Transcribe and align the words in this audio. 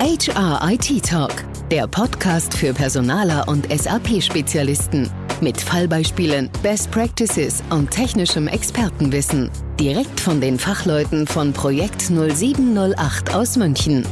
HR 0.00 0.60
IT 0.70 1.04
Talk, 1.04 1.44
der 1.72 1.88
Podcast 1.88 2.56
für 2.56 2.72
Personaler 2.72 3.48
und 3.48 3.66
SAP-Spezialisten. 3.68 5.10
Mit 5.40 5.60
Fallbeispielen, 5.60 6.50
Best 6.62 6.92
Practices 6.92 7.64
und 7.70 7.90
technischem 7.90 8.46
Expertenwissen. 8.46 9.50
Direkt 9.80 10.20
von 10.20 10.40
den 10.40 10.56
Fachleuten 10.56 11.26
von 11.26 11.52
Projekt 11.52 12.02
0708 12.02 13.34
aus 13.34 13.56
München. 13.56 14.06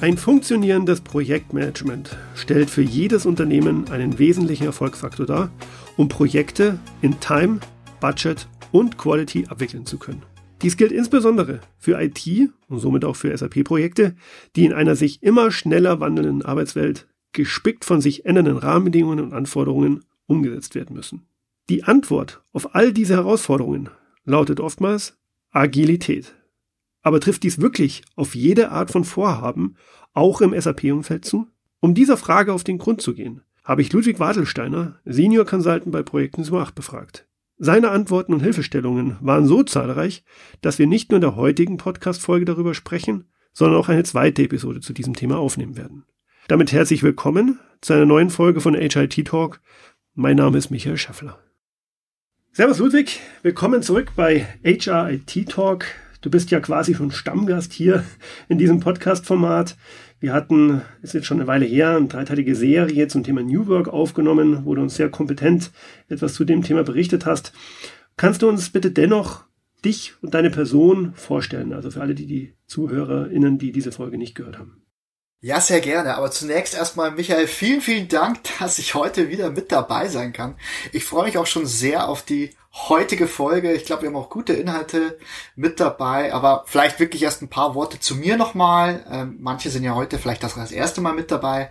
Ein 0.00 0.18
funktionierendes 0.18 1.00
Projektmanagement 1.00 2.16
stellt 2.34 2.68
für 2.68 2.82
jedes 2.82 3.26
Unternehmen 3.26 3.88
einen 3.92 4.18
wesentlichen 4.18 4.64
Erfolgsfaktor 4.64 5.26
dar, 5.26 5.50
um 5.96 6.08
Projekte 6.08 6.80
in 7.00 7.20
Time, 7.20 7.60
Budget 8.00 8.48
und 8.72 8.98
Quality 8.98 9.46
abwickeln 9.48 9.86
zu 9.86 9.98
können. 9.98 10.29
Dies 10.62 10.76
gilt 10.76 10.92
insbesondere 10.92 11.60
für 11.78 12.00
IT 12.00 12.50
und 12.68 12.78
somit 12.78 13.04
auch 13.04 13.16
für 13.16 13.36
SAP-Projekte, 13.36 14.14
die 14.56 14.66
in 14.66 14.72
einer 14.72 14.94
sich 14.94 15.22
immer 15.22 15.50
schneller 15.50 16.00
wandelnden 16.00 16.42
Arbeitswelt 16.42 17.08
gespickt 17.32 17.84
von 17.84 18.00
sich 18.00 18.26
ändernden 18.26 18.58
Rahmenbedingungen 18.58 19.24
und 19.24 19.32
Anforderungen 19.32 20.04
umgesetzt 20.26 20.74
werden 20.74 20.94
müssen. 20.94 21.26
Die 21.70 21.84
Antwort 21.84 22.42
auf 22.52 22.74
all 22.74 22.92
diese 22.92 23.14
Herausforderungen 23.14 23.88
lautet 24.24 24.60
oftmals 24.60 25.16
Agilität. 25.50 26.34
Aber 27.02 27.20
trifft 27.20 27.42
dies 27.44 27.60
wirklich 27.60 28.02
auf 28.16 28.34
jede 28.34 28.70
Art 28.70 28.90
von 28.90 29.04
Vorhaben, 29.04 29.76
auch 30.12 30.40
im 30.40 30.58
SAP-Umfeld 30.58 31.24
zu? 31.24 31.46
Um 31.80 31.94
dieser 31.94 32.16
Frage 32.16 32.52
auf 32.52 32.64
den 32.64 32.78
Grund 32.78 33.00
zu 33.00 33.14
gehen, 33.14 33.40
habe 33.64 33.80
ich 33.80 33.92
Ludwig 33.92 34.20
Wadelsteiner, 34.20 34.98
Senior 35.04 35.46
Consultant 35.46 35.92
bei 35.92 36.02
Projekten 36.02 36.44
8 36.54 36.74
befragt. 36.74 37.29
Seine 37.62 37.90
Antworten 37.90 38.32
und 38.32 38.40
Hilfestellungen 38.40 39.18
waren 39.20 39.44
so 39.44 39.62
zahlreich, 39.62 40.24
dass 40.62 40.78
wir 40.78 40.86
nicht 40.86 41.10
nur 41.10 41.16
in 41.18 41.20
der 41.20 41.36
heutigen 41.36 41.76
Podcast-Folge 41.76 42.46
darüber 42.46 42.72
sprechen, 42.72 43.26
sondern 43.52 43.78
auch 43.78 43.90
eine 43.90 44.02
zweite 44.02 44.42
Episode 44.44 44.80
zu 44.80 44.94
diesem 44.94 45.12
Thema 45.12 45.36
aufnehmen 45.36 45.76
werden. 45.76 46.06
Damit 46.48 46.72
herzlich 46.72 47.02
willkommen 47.02 47.60
zu 47.82 47.92
einer 47.92 48.06
neuen 48.06 48.30
Folge 48.30 48.62
von 48.62 48.74
HIT 48.74 49.26
Talk. 49.28 49.60
Mein 50.14 50.38
Name 50.38 50.56
ist 50.56 50.70
Michael 50.70 50.96
Schaffler. 50.96 51.38
Servus 52.52 52.78
Ludwig, 52.78 53.20
willkommen 53.42 53.82
zurück 53.82 54.12
bei 54.16 54.46
HRIT 54.64 55.50
Talk. 55.50 55.84
Du 56.22 56.30
bist 56.30 56.50
ja 56.50 56.60
quasi 56.60 56.94
schon 56.94 57.10
Stammgast 57.10 57.74
hier 57.74 58.04
in 58.48 58.56
diesem 58.56 58.80
Podcast-Format. 58.80 59.76
Wir 60.20 60.34
hatten, 60.34 60.82
ist 61.00 61.14
jetzt 61.14 61.26
schon 61.26 61.38
eine 61.38 61.46
Weile 61.46 61.64
her, 61.64 61.96
eine 61.96 62.06
dreiteilige 62.06 62.54
Serie 62.54 63.08
zum 63.08 63.24
Thema 63.24 63.42
New 63.42 63.66
Work 63.68 63.88
aufgenommen, 63.88 64.66
wo 64.66 64.74
du 64.74 64.82
uns 64.82 64.94
sehr 64.94 65.08
kompetent 65.08 65.72
etwas 66.08 66.34
zu 66.34 66.44
dem 66.44 66.62
Thema 66.62 66.84
berichtet 66.84 67.24
hast. 67.24 67.54
Kannst 68.18 68.42
du 68.42 68.48
uns 68.48 68.68
bitte 68.68 68.90
dennoch 68.90 69.44
dich 69.82 70.12
und 70.20 70.34
deine 70.34 70.50
Person 70.50 71.14
vorstellen? 71.14 71.72
Also 71.72 71.90
für 71.90 72.02
alle, 72.02 72.14
die, 72.14 72.26
die 72.26 72.54
ZuhörerInnen, 72.66 73.56
die 73.56 73.72
diese 73.72 73.92
Folge 73.92 74.18
nicht 74.18 74.34
gehört 74.34 74.58
haben. 74.58 74.79
Ja, 75.42 75.58
sehr 75.60 75.80
gerne. 75.80 76.16
Aber 76.16 76.30
zunächst 76.30 76.74
erstmal, 76.74 77.12
Michael, 77.12 77.46
vielen, 77.46 77.80
vielen 77.80 78.08
Dank, 78.08 78.40
dass 78.58 78.78
ich 78.78 78.94
heute 78.94 79.30
wieder 79.30 79.50
mit 79.50 79.72
dabei 79.72 80.08
sein 80.08 80.34
kann. 80.34 80.56
Ich 80.92 81.04
freue 81.04 81.24
mich 81.24 81.38
auch 81.38 81.46
schon 81.46 81.64
sehr 81.64 82.08
auf 82.08 82.22
die 82.22 82.54
heutige 82.74 83.26
Folge. 83.26 83.72
Ich 83.72 83.86
glaube, 83.86 84.02
wir 84.02 84.10
haben 84.10 84.16
auch 84.16 84.28
gute 84.28 84.52
Inhalte 84.52 85.18
mit 85.56 85.80
dabei, 85.80 86.34
aber 86.34 86.64
vielleicht 86.66 87.00
wirklich 87.00 87.22
erst 87.22 87.40
ein 87.40 87.48
paar 87.48 87.74
Worte 87.74 87.98
zu 87.98 88.16
mir 88.16 88.36
nochmal. 88.36 89.04
Ähm, 89.10 89.38
manche 89.40 89.70
sind 89.70 89.82
ja 89.82 89.94
heute 89.94 90.18
vielleicht 90.18 90.42
das, 90.42 90.56
erste 90.72 91.00
Mal 91.00 91.14
mit 91.14 91.30
dabei. 91.30 91.70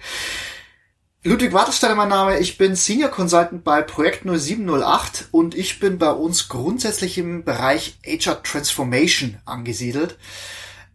Ludwig 1.23 1.53
Wartesteiner 1.53 1.95
mein 1.95 2.09
Name, 2.09 2.39
ich 2.39 2.57
bin 2.57 2.75
Senior 2.75 3.11
Consultant 3.11 3.63
bei 3.63 3.81
Projekt 3.83 4.23
0708 4.25 5.27
und 5.31 5.53
ich 5.53 5.79
bin 5.79 5.99
bei 5.99 6.11
uns 6.11 6.47
grundsätzlich 6.47 7.17
im 7.17 7.43
Bereich 7.43 7.99
HR 8.03 8.41
Transformation 8.41 9.37
angesiedelt. 9.45 10.17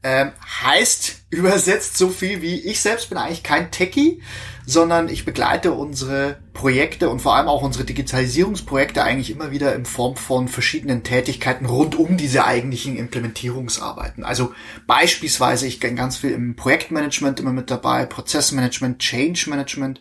Ähm, 0.04 0.32
heißt 0.62 1.24
übersetzt 1.30 1.96
so 1.96 2.10
viel 2.10 2.42
wie 2.42 2.60
ich 2.60 2.80
selbst 2.80 3.08
bin 3.08 3.18
eigentlich 3.18 3.42
kein 3.42 3.70
Techie, 3.70 4.22
sondern 4.66 5.08
ich 5.08 5.24
begleite 5.24 5.72
unsere 5.72 6.38
Projekte 6.52 7.08
und 7.08 7.20
vor 7.20 7.34
allem 7.34 7.48
auch 7.48 7.62
unsere 7.62 7.84
Digitalisierungsprojekte 7.84 9.02
eigentlich 9.02 9.30
immer 9.30 9.50
wieder 9.50 9.74
in 9.74 9.86
Form 9.86 10.16
von 10.16 10.48
verschiedenen 10.48 11.02
Tätigkeiten 11.02 11.66
rund 11.66 11.98
um 11.98 12.16
diese 12.16 12.44
eigentlichen 12.44 12.96
Implementierungsarbeiten. 12.96 14.24
Also 14.24 14.54
beispielsweise, 14.86 15.66
ich 15.66 15.80
bin 15.80 15.96
ganz 15.96 16.18
viel 16.18 16.30
im 16.30 16.54
Projektmanagement 16.54 17.40
immer 17.40 17.52
mit 17.52 17.70
dabei, 17.70 18.04
Prozessmanagement, 18.06 18.98
Change 19.00 19.48
Management 19.48 20.00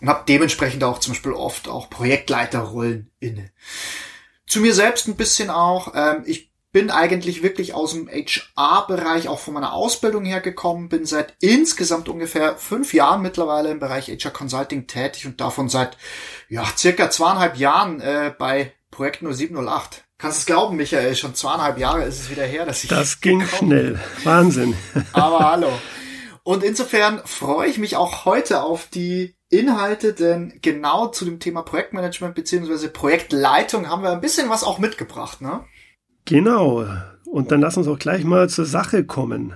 und 0.00 0.08
habe 0.08 0.24
dementsprechend 0.28 0.82
auch 0.84 1.00
zum 1.00 1.12
Beispiel 1.12 1.32
oft 1.32 1.68
auch 1.68 1.90
Projektleiterrollen 1.90 3.10
inne. 3.18 3.50
Zu 4.46 4.60
mir 4.60 4.74
selbst 4.74 5.06
ein 5.06 5.16
bisschen 5.16 5.50
auch. 5.50 5.92
Ähm, 5.94 6.22
ich 6.24 6.49
bin 6.72 6.90
eigentlich 6.90 7.42
wirklich 7.42 7.74
aus 7.74 7.92
dem 7.92 8.08
HR-Bereich 8.08 9.28
auch 9.28 9.40
von 9.40 9.54
meiner 9.54 9.72
Ausbildung 9.72 10.24
her 10.24 10.40
gekommen, 10.40 10.88
bin 10.88 11.04
seit 11.04 11.34
insgesamt 11.40 12.08
ungefähr 12.08 12.56
fünf 12.56 12.94
Jahren 12.94 13.22
mittlerweile 13.22 13.70
im 13.70 13.80
Bereich 13.80 14.08
HR 14.08 14.30
Consulting 14.30 14.86
tätig 14.86 15.26
und 15.26 15.40
davon 15.40 15.68
seit 15.68 15.96
ja 16.48 16.64
circa 16.76 17.10
zweieinhalb 17.10 17.56
Jahren 17.56 18.00
äh, 18.00 18.32
bei 18.36 18.72
Projekt 18.90 19.22
0708. 19.22 20.04
Kannst 20.18 20.38
du 20.38 20.40
es 20.40 20.46
glauben, 20.46 20.76
Michael? 20.76 21.16
Schon 21.16 21.34
zweieinhalb 21.34 21.78
Jahre 21.78 22.04
ist 22.04 22.20
es 22.20 22.30
wieder 22.30 22.44
her, 22.44 22.66
dass 22.66 22.84
ich. 22.84 22.90
Das 22.90 23.20
ging 23.20 23.44
schnell. 23.46 23.98
Wahnsinn. 24.22 24.76
Aber 25.12 25.38
hallo. 25.50 25.72
Und 26.42 26.62
insofern 26.62 27.22
freue 27.24 27.68
ich 27.68 27.78
mich 27.78 27.96
auch 27.96 28.24
heute 28.24 28.62
auf 28.62 28.86
die 28.86 29.34
Inhalte, 29.48 30.12
denn 30.12 30.58
genau 30.62 31.08
zu 31.08 31.24
dem 31.24 31.40
Thema 31.40 31.62
Projektmanagement 31.62 32.34
beziehungsweise 32.34 32.88
Projektleitung 32.88 33.88
haben 33.88 34.02
wir 34.02 34.10
ein 34.10 34.20
bisschen 34.20 34.48
was 34.50 34.62
auch 34.62 34.78
mitgebracht, 34.78 35.40
ne? 35.40 35.64
Genau. 36.30 36.86
Und 37.26 37.50
dann 37.52 37.60
lass 37.60 37.76
uns 37.76 37.88
auch 37.88 37.98
gleich 37.98 38.24
mal 38.24 38.48
zur 38.48 38.64
Sache 38.64 39.04
kommen. 39.04 39.54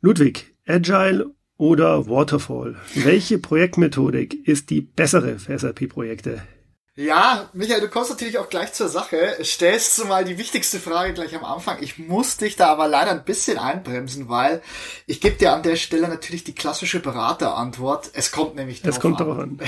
Ludwig, 0.00 0.54
Agile 0.66 1.34
oder 1.56 2.08
Waterfall? 2.08 2.76
Welche 2.94 3.38
Projektmethodik 3.38 4.46
ist 4.46 4.70
die 4.70 4.82
bessere 4.82 5.38
für 5.38 5.58
SAP-Projekte? 5.58 6.42
Ja, 6.96 7.48
Michael, 7.54 7.80
du 7.80 7.88
kommst 7.88 8.10
natürlich 8.10 8.38
auch 8.38 8.48
gleich 8.48 8.72
zur 8.72 8.88
Sache. 8.88 9.36
Stellst 9.42 9.98
du 9.98 10.04
mal 10.04 10.24
die 10.24 10.38
wichtigste 10.38 10.78
Frage 10.78 11.12
gleich 11.12 11.34
am 11.34 11.44
Anfang. 11.44 11.78
Ich 11.80 11.98
muss 11.98 12.36
dich 12.36 12.54
da 12.54 12.68
aber 12.68 12.86
leider 12.86 13.10
ein 13.10 13.24
bisschen 13.24 13.58
einbremsen, 13.58 14.28
weil 14.28 14.62
ich 15.08 15.20
gebe 15.20 15.34
dir 15.34 15.54
an 15.54 15.64
der 15.64 15.74
Stelle 15.74 16.06
natürlich 16.06 16.44
die 16.44 16.54
klassische 16.54 17.00
Beraterantwort. 17.00 18.10
Es 18.12 18.30
kommt 18.30 18.54
nämlich 18.54 18.80
darauf 18.80 18.96
Es 18.96 19.02
kommt 19.02 19.18
darauf 19.18 19.40
an. 19.40 19.58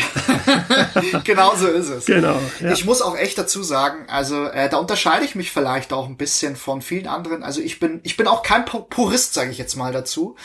genau 1.24 1.56
so 1.56 1.66
ist 1.66 1.88
es. 1.88 2.04
Genau. 2.04 2.38
Ja. 2.60 2.70
Ich 2.70 2.84
muss 2.84 3.02
auch 3.02 3.16
echt 3.16 3.36
dazu 3.36 3.64
sagen, 3.64 4.08
also 4.08 4.44
äh, 4.44 4.68
da 4.68 4.76
unterscheide 4.76 5.24
ich 5.24 5.34
mich 5.34 5.50
vielleicht 5.50 5.92
auch 5.92 6.06
ein 6.06 6.16
bisschen 6.16 6.54
von 6.54 6.80
vielen 6.80 7.08
anderen. 7.08 7.42
Also 7.42 7.60
ich 7.60 7.80
bin, 7.80 7.98
ich 8.04 8.16
bin 8.16 8.28
auch 8.28 8.44
kein 8.44 8.64
Purist, 8.64 9.34
sage 9.34 9.50
ich 9.50 9.58
jetzt 9.58 9.74
mal 9.74 9.92
dazu. 9.92 10.36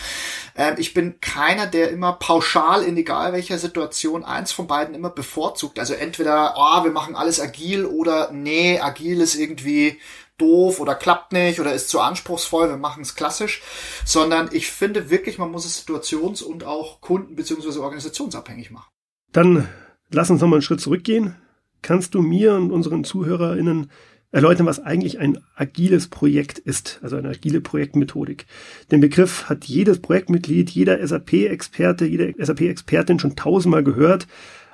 Äh, 0.55 0.73
ich 0.79 0.95
bin 0.95 1.21
keiner, 1.21 1.67
der 1.67 1.91
immer 1.91 2.13
pauschal 2.13 2.81
in 2.81 2.97
egal 2.97 3.33
welcher 3.33 3.59
Situation 3.59 4.25
eins 4.25 4.51
von 4.51 4.65
beiden 4.65 4.95
immer 4.95 5.11
bevorzugt. 5.11 5.77
Also 5.77 5.93
entweder 5.93 6.55
oh, 6.57 6.70
wir 6.83 6.91
machen 6.91 7.15
alles 7.15 7.39
agil 7.39 7.85
oder 7.85 8.31
nee, 8.31 8.79
agil 8.79 9.21
ist 9.21 9.35
irgendwie 9.35 9.99
doof 10.37 10.79
oder 10.79 10.95
klappt 10.95 11.33
nicht 11.33 11.59
oder 11.59 11.73
ist 11.73 11.89
zu 11.89 11.99
anspruchsvoll, 11.99 12.69
wir 12.69 12.77
machen 12.77 13.03
es 13.03 13.15
klassisch, 13.15 13.61
sondern 14.05 14.49
ich 14.51 14.71
finde 14.71 15.09
wirklich, 15.09 15.37
man 15.37 15.51
muss 15.51 15.65
es 15.65 15.85
situations- 15.85 16.41
und 16.41 16.63
auch 16.63 16.99
kunden- 17.01 17.35
bzw. 17.35 17.79
organisationsabhängig 17.79 18.71
machen. 18.71 18.89
Dann 19.31 19.67
lass 20.09 20.29
uns 20.29 20.41
nochmal 20.41 20.57
einen 20.57 20.63
Schritt 20.63 20.81
zurückgehen. 20.81 21.35
Kannst 21.81 22.15
du 22.15 22.21
mir 22.21 22.55
und 22.55 22.71
unseren 22.71 23.03
ZuhörerInnen 23.03 23.91
erläutern, 24.31 24.65
was 24.65 24.79
eigentlich 24.79 25.19
ein 25.19 25.39
agiles 25.55 26.07
Projekt 26.07 26.57
ist, 26.57 26.99
also 27.03 27.17
eine 27.17 27.29
agile 27.29 27.61
Projektmethodik. 27.61 28.45
Den 28.89 29.01
Begriff 29.01 29.49
hat 29.49 29.65
jedes 29.65 30.01
Projektmitglied, 30.01 30.69
jeder 30.69 31.05
SAP-Experte, 31.05 32.05
jede 32.05 32.33
SAP-Expertin 32.37 33.19
schon 33.19 33.35
tausendmal 33.35 33.83
gehört. 33.83 34.27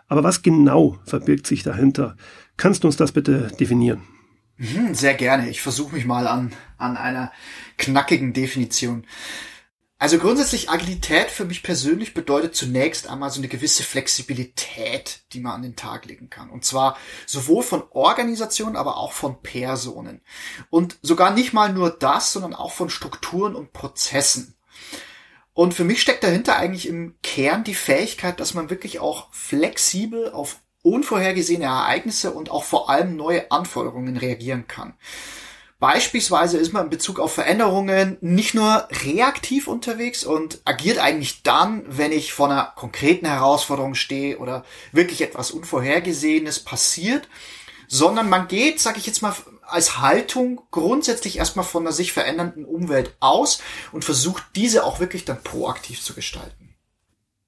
Aber 0.07 0.23
was 0.23 0.41
genau 0.41 0.97
verbirgt 1.05 1.47
sich 1.47 1.63
dahinter? 1.63 2.15
Kannst 2.55 2.83
du 2.83 2.87
uns 2.87 2.97
das 2.97 3.11
bitte 3.11 3.51
definieren? 3.59 4.03
Mhm, 4.57 4.95
sehr 4.95 5.13
gerne. 5.13 5.49
Ich 5.49 5.61
versuche 5.61 5.93
mich 5.93 6.05
mal 6.05 6.27
an, 6.27 6.53
an 6.77 6.97
einer 6.97 7.31
knackigen 7.77 8.33
Definition. 8.33 9.05
Also 9.99 10.19
grundsätzlich 10.19 10.69
Agilität 10.69 11.31
für 11.31 11.45
mich 11.45 11.63
persönlich 11.63 12.13
bedeutet 12.13 12.55
zunächst 12.55 13.07
einmal 13.09 13.31
so 13.31 13.39
eine 13.39 13.47
gewisse 13.47 13.81
Flexibilität, 13.81 15.21
die 15.33 15.39
man 15.39 15.53
an 15.53 15.61
den 15.63 15.75
Tag 15.75 16.05
legen 16.05 16.29
kann. 16.29 16.51
Und 16.51 16.65
zwar 16.65 16.97
sowohl 17.25 17.63
von 17.63 17.83
Organisationen, 17.89 18.75
aber 18.75 18.97
auch 18.97 19.11
von 19.11 19.41
Personen. 19.41 20.21
Und 20.69 20.99
sogar 21.01 21.31
nicht 21.31 21.51
mal 21.51 21.73
nur 21.73 21.89
das, 21.89 22.31
sondern 22.31 22.53
auch 22.53 22.73
von 22.73 22.91
Strukturen 22.91 23.55
und 23.55 23.73
Prozessen. 23.73 24.55
Und 25.57 25.73
für 25.73 25.85
mich 25.85 26.03
steckt 26.03 26.23
dahinter 26.23 26.55
eigentlich 26.55 26.87
im 26.87 27.15
Kern 27.23 27.63
die 27.63 27.73
Fähigkeit, 27.73 28.39
dass 28.39 28.53
man 28.53 28.69
wirklich 28.69 28.99
auch 28.99 29.25
flexibel 29.31 30.31
auf 30.31 30.59
unvorhergesehene 30.83 31.65
Ereignisse 31.65 32.29
und 32.29 32.51
auch 32.51 32.63
vor 32.63 32.91
allem 32.91 33.15
neue 33.15 33.49
Anforderungen 33.49 34.17
reagieren 34.17 34.67
kann. 34.67 34.93
Beispielsweise 35.79 36.59
ist 36.59 36.73
man 36.73 36.83
in 36.83 36.89
Bezug 36.91 37.19
auf 37.19 37.33
Veränderungen 37.33 38.17
nicht 38.21 38.53
nur 38.53 38.87
reaktiv 39.03 39.67
unterwegs 39.67 40.23
und 40.23 40.61
agiert 40.63 40.99
eigentlich 40.99 41.41
dann, 41.41 41.83
wenn 41.87 42.11
ich 42.11 42.33
vor 42.33 42.51
einer 42.51 42.73
konkreten 42.75 43.25
Herausforderung 43.25 43.95
stehe 43.95 44.37
oder 44.37 44.63
wirklich 44.91 45.23
etwas 45.23 45.49
Unvorhergesehenes 45.49 46.59
passiert, 46.59 47.27
sondern 47.87 48.29
man 48.29 48.47
geht, 48.47 48.79
sag 48.79 48.97
ich 48.97 49.07
jetzt 49.07 49.23
mal, 49.23 49.33
als 49.67 49.99
Haltung 49.99 50.61
grundsätzlich 50.71 51.37
erstmal 51.37 51.65
von 51.65 51.83
einer 51.83 51.91
sich 51.91 52.13
verändernden 52.13 52.65
Umwelt 52.65 53.15
aus 53.19 53.61
und 53.91 54.05
versucht 54.05 54.43
diese 54.55 54.83
auch 54.83 54.99
wirklich 54.99 55.25
dann 55.25 55.41
proaktiv 55.43 56.01
zu 56.01 56.13
gestalten. 56.13 56.75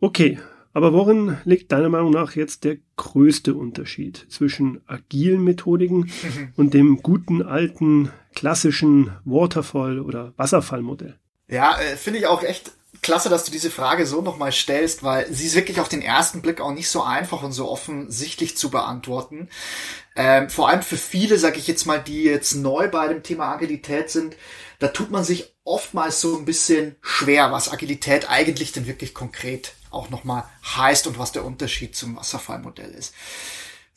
Okay, 0.01 0.39
aber 0.73 0.93
worin 0.93 1.37
liegt 1.45 1.71
deiner 1.71 1.89
Meinung 1.89 2.11
nach 2.11 2.35
jetzt 2.35 2.63
der 2.63 2.77
größte 2.95 3.55
Unterschied 3.55 4.27
zwischen 4.29 4.81
agilen 4.87 5.43
Methodiken 5.43 6.11
und 6.55 6.73
dem 6.73 7.01
guten 7.01 7.41
alten 7.41 8.11
klassischen 8.35 9.11
Waterfall- 9.25 9.99
oder 9.99 10.33
Wasserfallmodell? 10.37 11.17
Ja, 11.47 11.79
äh, 11.79 11.95
finde 11.97 12.19
ich 12.19 12.27
auch 12.27 12.43
echt 12.43 12.71
klasse, 13.01 13.29
dass 13.29 13.43
du 13.43 13.51
diese 13.51 13.71
Frage 13.71 14.05
so 14.05 14.21
nochmal 14.21 14.51
stellst, 14.51 15.03
weil 15.03 15.31
sie 15.31 15.47
ist 15.47 15.55
wirklich 15.55 15.79
auf 15.79 15.89
den 15.89 16.01
ersten 16.01 16.41
Blick 16.41 16.61
auch 16.61 16.71
nicht 16.71 16.89
so 16.89 17.03
einfach 17.03 17.43
und 17.43 17.51
so 17.51 17.69
offensichtlich 17.69 18.57
zu 18.57 18.69
beantworten. 18.69 19.49
Ähm, 20.15 20.49
vor 20.49 20.69
allem 20.69 20.81
für 20.81 20.97
viele, 20.97 21.37
sage 21.37 21.59
ich 21.59 21.67
jetzt 21.67 21.85
mal, 21.85 21.99
die 21.99 22.23
jetzt 22.23 22.53
neu 22.53 22.87
bei 22.89 23.07
dem 23.07 23.23
Thema 23.23 23.53
Agilität 23.53 24.09
sind, 24.09 24.35
da 24.79 24.87
tut 24.87 25.11
man 25.11 25.23
sich 25.23 25.53
oftmals 25.63 26.21
so 26.21 26.37
ein 26.37 26.45
bisschen 26.45 26.95
schwer, 27.01 27.51
was 27.51 27.71
Agilität 27.71 28.29
eigentlich 28.29 28.71
denn 28.71 28.87
wirklich 28.87 29.13
konkret 29.13 29.73
auch 29.91 30.09
nochmal 30.09 30.43
heißt 30.75 31.07
und 31.07 31.17
was 31.17 31.31
der 31.31 31.45
Unterschied 31.45 31.95
zum 31.95 32.15
Wasserfallmodell 32.17 32.91
ist. 32.91 33.13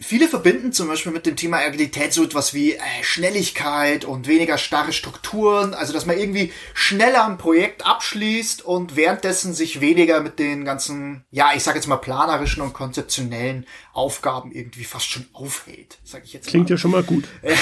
Viele 0.03 0.29
verbinden 0.29 0.73
zum 0.73 0.89
Beispiel 0.89 1.13
mit 1.13 1.27
dem 1.27 1.37
Thema 1.37 1.59
Agilität 1.59 2.13
so 2.13 2.25
etwas 2.25 2.55
wie 2.55 2.75
äh, 2.75 2.81
Schnelligkeit 3.03 4.05
und 4.05 4.27
weniger 4.27 4.59
starre 4.59 4.93
Strukturen, 4.93 5.75
also 5.75 5.93
dass 5.93 6.07
man 6.07 6.19
irgendwie 6.19 6.53
schneller 6.75 7.25
ein 7.27 7.39
Projekt 7.39 7.87
abschließt 7.87 8.63
und 8.63 8.97
währenddessen 8.97 9.55
sich 9.55 9.81
weniger 9.81 10.21
mit 10.21 10.39
den 10.39 10.65
ganzen, 10.65 11.25
ja, 11.31 11.51
ich 11.55 11.63
sage 11.63 11.79
jetzt 11.79 11.87
mal 11.87 11.97
planerischen 11.97 12.63
und 12.63 12.73
konzeptionellen 12.73 13.67
Aufgaben 13.93 14.51
irgendwie 14.53 14.85
fast 14.85 15.07
schon 15.07 15.27
aufhält, 15.33 15.99
sage 16.05 16.25
ich 16.25 16.33
jetzt. 16.33 16.49
Klingt 16.49 16.69
mal. 16.69 16.75
ja 16.75 16.79
schon 16.79 16.91
mal 16.91 17.03
gut. 17.03 17.25
Äh, 17.43 17.57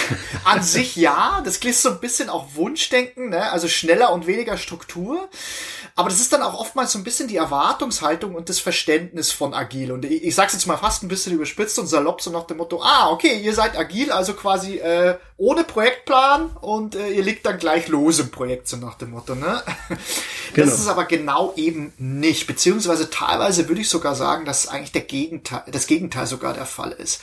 an 0.44 0.62
sich 0.62 0.94
ja, 0.96 1.40
das 1.42 1.58
klingt 1.58 1.76
so 1.76 1.88
ein 1.88 2.00
bisschen 2.00 2.28
auch 2.28 2.54
Wunschdenken, 2.54 3.30
ne? 3.30 3.50
also 3.50 3.66
schneller 3.66 4.12
und 4.12 4.26
weniger 4.26 4.58
Struktur. 4.58 5.30
Aber 5.96 6.08
das 6.08 6.20
ist 6.20 6.32
dann 6.32 6.42
auch 6.42 6.58
oftmals 6.58 6.92
so 6.92 6.98
ein 6.98 7.04
bisschen 7.04 7.28
die 7.28 7.36
Erwartungshaltung 7.36 8.34
und 8.34 8.48
das 8.48 8.58
Verständnis 8.58 9.32
von 9.32 9.54
agil. 9.54 9.92
Und 9.92 10.04
ich, 10.04 10.22
ich 10.22 10.34
sage 10.34 10.52
jetzt 10.52 10.66
mal 10.66 10.76
fast 10.76 11.02
ein 11.02 11.08
bisschen 11.08 11.32
überspitzt 11.32 11.78
und 11.78 11.86
salopp, 11.86 12.20
so 12.20 12.29
nach 12.30 12.46
dem 12.46 12.58
Motto, 12.58 12.82
ah, 12.82 13.10
okay, 13.10 13.40
ihr 13.40 13.54
seid 13.54 13.76
agil, 13.76 14.10
also 14.12 14.34
quasi 14.34 14.78
äh, 14.78 15.16
ohne 15.36 15.64
Projektplan 15.64 16.50
und 16.60 16.94
äh, 16.94 17.10
ihr 17.10 17.22
liegt 17.22 17.46
dann 17.46 17.58
gleich 17.58 17.88
los 17.88 18.18
im 18.18 18.30
Projekt, 18.30 18.68
so 18.68 18.76
nach 18.76 18.94
dem 18.94 19.10
Motto. 19.10 19.34
Ne? 19.34 19.62
Genau. 20.52 20.66
Das 20.66 20.80
ist 20.80 20.88
aber 20.88 21.04
genau 21.04 21.52
eben 21.54 21.92
nicht. 21.96 22.48
Beziehungsweise 22.48 23.08
teilweise 23.08 23.68
würde 23.68 23.82
ich 23.82 23.88
sogar 23.88 24.16
sagen, 24.16 24.44
dass 24.44 24.66
eigentlich 24.66 24.90
der 24.90 25.02
Gegenteil, 25.02 25.62
das 25.70 25.86
Gegenteil 25.86 26.26
sogar 26.26 26.54
der 26.54 26.66
Fall 26.66 26.90
ist. 26.90 27.22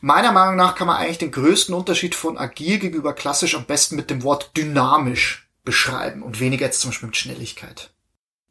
Meiner 0.00 0.32
Meinung 0.32 0.56
nach 0.56 0.74
kann 0.74 0.88
man 0.88 0.96
eigentlich 0.96 1.18
den 1.18 1.30
größten 1.30 1.72
Unterschied 1.72 2.16
von 2.16 2.38
agil 2.38 2.80
gegenüber 2.80 3.12
klassisch 3.12 3.54
am 3.54 3.66
besten 3.66 3.94
mit 3.94 4.10
dem 4.10 4.24
Wort 4.24 4.56
dynamisch 4.56 5.48
beschreiben 5.64 6.22
und 6.22 6.40
weniger 6.40 6.66
jetzt 6.66 6.80
zum 6.80 6.90
Beispiel 6.90 7.06
mit 7.06 7.16
Schnelligkeit. 7.16 7.92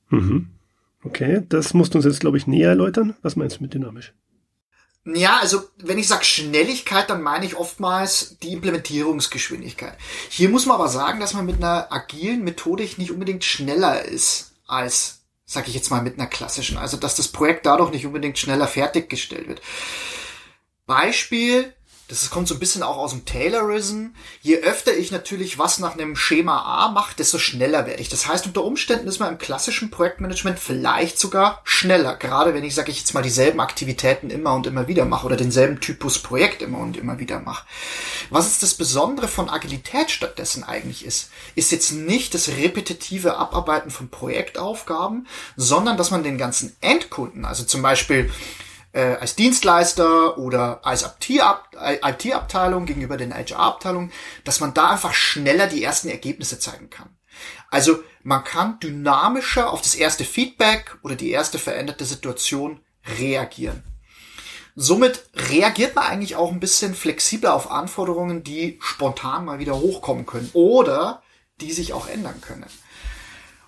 Mhm. 0.10 0.52
Okay, 1.04 1.44
das 1.48 1.74
musst 1.74 1.94
du 1.94 1.98
uns 1.98 2.06
jetzt, 2.06 2.20
glaube 2.20 2.38
ich, 2.38 2.48
näher 2.48 2.70
erläutern. 2.70 3.16
Was 3.22 3.36
meinst 3.36 3.58
du 3.58 3.64
mit 3.64 3.74
dynamisch? 3.74 4.14
Ja, 5.14 5.38
also 5.40 5.64
wenn 5.78 5.98
ich 5.98 6.08
sage 6.08 6.26
Schnelligkeit, 6.26 7.10
dann 7.10 7.22
meine 7.22 7.46
ich 7.46 7.56
oftmals 7.56 8.38
die 8.42 8.54
Implementierungsgeschwindigkeit. 8.54 9.98
Hier 10.30 10.50
muss 10.50 10.66
man 10.66 10.76
aber 10.76 10.90
sagen, 10.90 11.20
dass 11.20 11.34
man 11.34 11.46
mit 11.46 11.58
einer 11.58 11.92
agilen 11.92 12.44
Methodik 12.44 12.98
nicht 12.98 13.12
unbedingt 13.12 13.44
schneller 13.44 14.04
ist 14.04 14.52
als, 14.68 15.22
sag 15.46 15.68
ich 15.68 15.74
jetzt 15.74 15.90
mal, 15.90 16.02
mit 16.02 16.20
einer 16.20 16.28
klassischen. 16.28 16.78
Also 16.78 16.98
dass 16.98 17.16
das 17.16 17.30
Projekt 17.30 17.66
dadurch 17.66 17.92
nicht 17.92 18.06
unbedingt 18.06 18.38
schneller 18.38 18.68
fertiggestellt 18.68 19.48
wird. 19.48 19.62
Beispiel, 20.86 21.74
das 22.10 22.32
kommt 22.32 22.48
so 22.48 22.56
ein 22.56 22.60
bisschen 22.60 22.82
auch 22.82 22.98
aus 22.98 23.12
dem 23.12 23.24
Taylorism. 23.24 24.08
Je 24.42 24.58
öfter 24.58 24.98
ich 24.98 25.12
natürlich 25.12 25.60
was 25.60 25.78
nach 25.78 25.94
einem 25.94 26.16
Schema 26.16 26.64
A 26.64 26.90
mache, 26.90 27.16
desto 27.16 27.38
schneller 27.38 27.86
werde 27.86 28.02
ich. 28.02 28.10
Das 28.10 28.28
heißt, 28.28 28.48
unter 28.48 28.64
Umständen 28.64 29.08
ist 29.08 29.20
man 29.20 29.34
im 29.34 29.38
klassischen 29.38 29.92
Projektmanagement 29.92 30.58
vielleicht 30.58 31.20
sogar 31.20 31.62
schneller. 31.64 32.16
Gerade 32.16 32.56
wenn 32.56 32.64
ich, 32.64 32.74
sage 32.74 32.90
ich 32.90 32.98
jetzt 32.98 33.14
mal, 33.14 33.22
dieselben 33.22 33.60
Aktivitäten 33.60 34.32
immer 34.32 34.56
und 34.56 34.66
immer 34.66 34.88
wieder 34.88 35.06
mache 35.06 35.28
oder 35.28 35.38
denselben 35.38 35.82
Typus 35.82 36.18
Projekt 36.18 36.64
immer 36.64 36.80
und 36.80 36.98
immer 36.98 37.20
wieder 37.20 37.42
mache. 37.42 37.68
Was 38.32 38.48
ist 38.48 38.64
das 38.64 38.74
Besondere 38.74 39.28
von 39.28 39.48
Agilität 39.48 40.10
stattdessen 40.10 40.64
eigentlich 40.64 41.06
ist, 41.06 41.30
ist 41.54 41.72
jetzt 41.72 41.92
nicht 41.92 42.34
das 42.34 42.48
repetitive 42.48 43.38
Abarbeiten 43.38 43.92
von 43.92 44.10
Projektaufgaben, 44.10 45.28
sondern 45.56 45.96
dass 45.96 46.10
man 46.10 46.24
den 46.24 46.40
ganzen 46.40 46.76
Endkunden, 46.82 47.46
also 47.46 47.66
zum 47.66 47.84
Beispiel 47.84 48.32
äh, 48.92 49.16
als 49.16 49.36
Dienstleister 49.36 50.38
oder 50.38 50.86
als 50.86 51.04
IT-Abteilung 51.04 52.86
gegenüber 52.86 53.18
den 53.18 53.34
HR-Abteilungen, 53.34 54.12
dass 54.44 54.60
man 54.60 54.74
da 54.74 54.90
einfach 54.90 55.14
schneller 55.14 55.68
die 55.68 55.84
ersten 55.84 56.10
Ergebnisse 56.10 56.60
zeigen 56.60 56.90
kann. 56.90 57.16
Also 57.70 58.04
man 58.24 58.44
kann 58.44 58.80
dynamischer 58.80 59.72
auf 59.72 59.82
das 59.82 59.96
erste 59.96 60.26
Feedback 60.26 60.98
oder 61.04 61.16
die 61.16 61.32
erste 61.32 61.60
veränderte 61.60 62.06
Situation 62.06 62.82
reagieren. 63.20 63.84
Somit 64.76 65.30
reagiert 65.36 65.96
man 65.96 66.06
eigentlich 66.06 66.36
auch 66.36 66.52
ein 66.52 66.60
bisschen 66.60 66.96
flexibler 66.96 67.54
auf 67.54 67.70
Anforderungen, 67.70 68.44
die 68.44 68.78
spontan 68.82 69.46
mal 69.46 69.60
wieder 69.60 69.80
hochkommen 69.80 70.26
können 70.26 70.50
oder 70.54 71.22
die 71.60 71.74
sich 71.74 71.94
auch 71.94 72.08
ändern 72.08 72.40
können. 72.42 72.66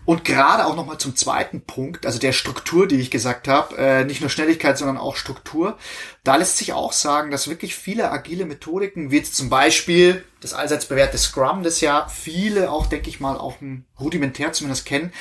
Und 0.03 0.25
gerade 0.25 0.65
auch 0.65 0.75
nochmal 0.75 0.97
zum 0.97 1.15
zweiten 1.15 1.61
Punkt, 1.61 2.07
also 2.07 2.17
der 2.17 2.31
Struktur, 2.31 2.87
die 2.87 2.99
ich 2.99 3.11
gesagt 3.11 3.47
habe, 3.47 3.77
äh, 3.77 4.03
nicht 4.03 4.19
nur 4.19 4.31
Schnelligkeit, 4.31 4.77
sondern 4.77 4.97
auch 4.97 5.15
Struktur. 5.15 5.77
Da 6.23 6.37
lässt 6.37 6.57
sich 6.57 6.73
auch 6.73 6.91
sagen, 6.91 7.29
dass 7.29 7.47
wirklich 7.47 7.75
viele 7.75 8.09
agile 8.11 8.45
Methodiken, 8.45 9.11
wie 9.11 9.17
jetzt 9.17 9.35
zum 9.35 9.49
Beispiel 9.49 10.25
das 10.39 10.53
allseits 10.53 10.87
bewährte 10.87 11.19
Scrum, 11.19 11.61
das 11.61 11.81
ja 11.81 12.07
viele 12.07 12.71
auch, 12.71 12.87
denke 12.87 13.09
ich 13.09 13.19
mal, 13.19 13.37
auch 13.37 13.57
rudimentär 13.99 14.53
zumindest 14.53 14.87
kennen, 14.87 15.13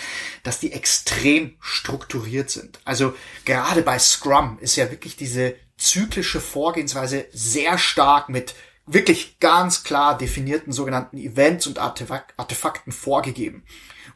dass 0.45 0.61
die 0.61 0.73
extrem 0.73 1.57
strukturiert 1.61 2.49
sind. 2.49 2.81
Also 2.87 3.13
gerade 3.45 3.83
bei 3.83 3.99
Scrum 3.99 4.59
ist 4.61 4.77
ja 4.77 4.91
wirklich 4.91 5.15
diese 5.15 5.57
zyklische 5.77 6.41
Vorgehensweise 6.41 7.27
sehr 7.33 7.77
stark 7.77 8.31
mit 8.31 8.55
wirklich 8.87 9.39
ganz 9.41 9.85
klar 9.85 10.17
definierten 10.17 10.73
sogenannten 10.73 11.19
Events 11.19 11.67
und 11.67 11.79
Artefakten 11.79 12.93
vorgegeben 12.93 13.63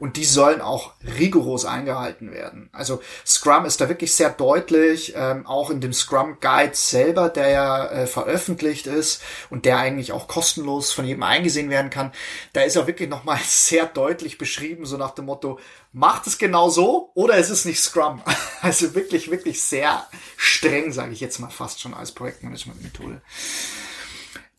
und 0.04 0.18
die 0.18 0.26
sollen 0.26 0.60
auch 0.60 0.92
rigoros 1.18 1.64
eingehalten 1.64 2.30
werden. 2.30 2.68
Also 2.74 3.00
Scrum 3.26 3.64
ist 3.64 3.80
da 3.80 3.88
wirklich 3.88 4.14
sehr 4.14 4.28
deutlich, 4.28 5.14
ähm, 5.16 5.46
auch 5.46 5.70
in 5.70 5.80
dem 5.80 5.94
Scrum 5.94 6.36
Guide 6.42 6.74
selber, 6.74 7.30
der 7.30 7.48
ja 7.48 7.86
äh, 7.86 8.06
veröffentlicht 8.06 8.86
ist 8.86 9.22
und 9.48 9.64
der 9.64 9.78
eigentlich 9.78 10.12
auch 10.12 10.28
kostenlos 10.28 10.92
von 10.92 11.06
jedem 11.06 11.22
eingesehen 11.22 11.70
werden 11.70 11.88
kann. 11.88 12.12
Da 12.52 12.60
ist 12.60 12.76
ja 12.76 12.86
wirklich 12.86 13.08
nochmal 13.08 13.38
sehr 13.46 13.86
deutlich 13.86 14.36
beschrieben, 14.36 14.84
so 14.84 14.98
nach 14.98 15.12
dem 15.12 15.24
Motto, 15.24 15.58
macht 15.94 16.26
es 16.26 16.36
genau 16.36 16.68
so 16.68 17.10
oder 17.14 17.38
ist 17.38 17.48
es 17.48 17.64
nicht 17.64 17.80
Scrum. 17.80 18.20
Also 18.60 18.94
wirklich, 18.94 19.30
wirklich 19.30 19.62
sehr 19.62 20.06
streng, 20.38 20.92
sage 20.92 21.12
ich 21.12 21.20
jetzt 21.20 21.38
mal 21.38 21.50
fast 21.50 21.80
schon 21.80 21.92
als 21.92 22.12
Projektmanagement-Methode. 22.12 23.20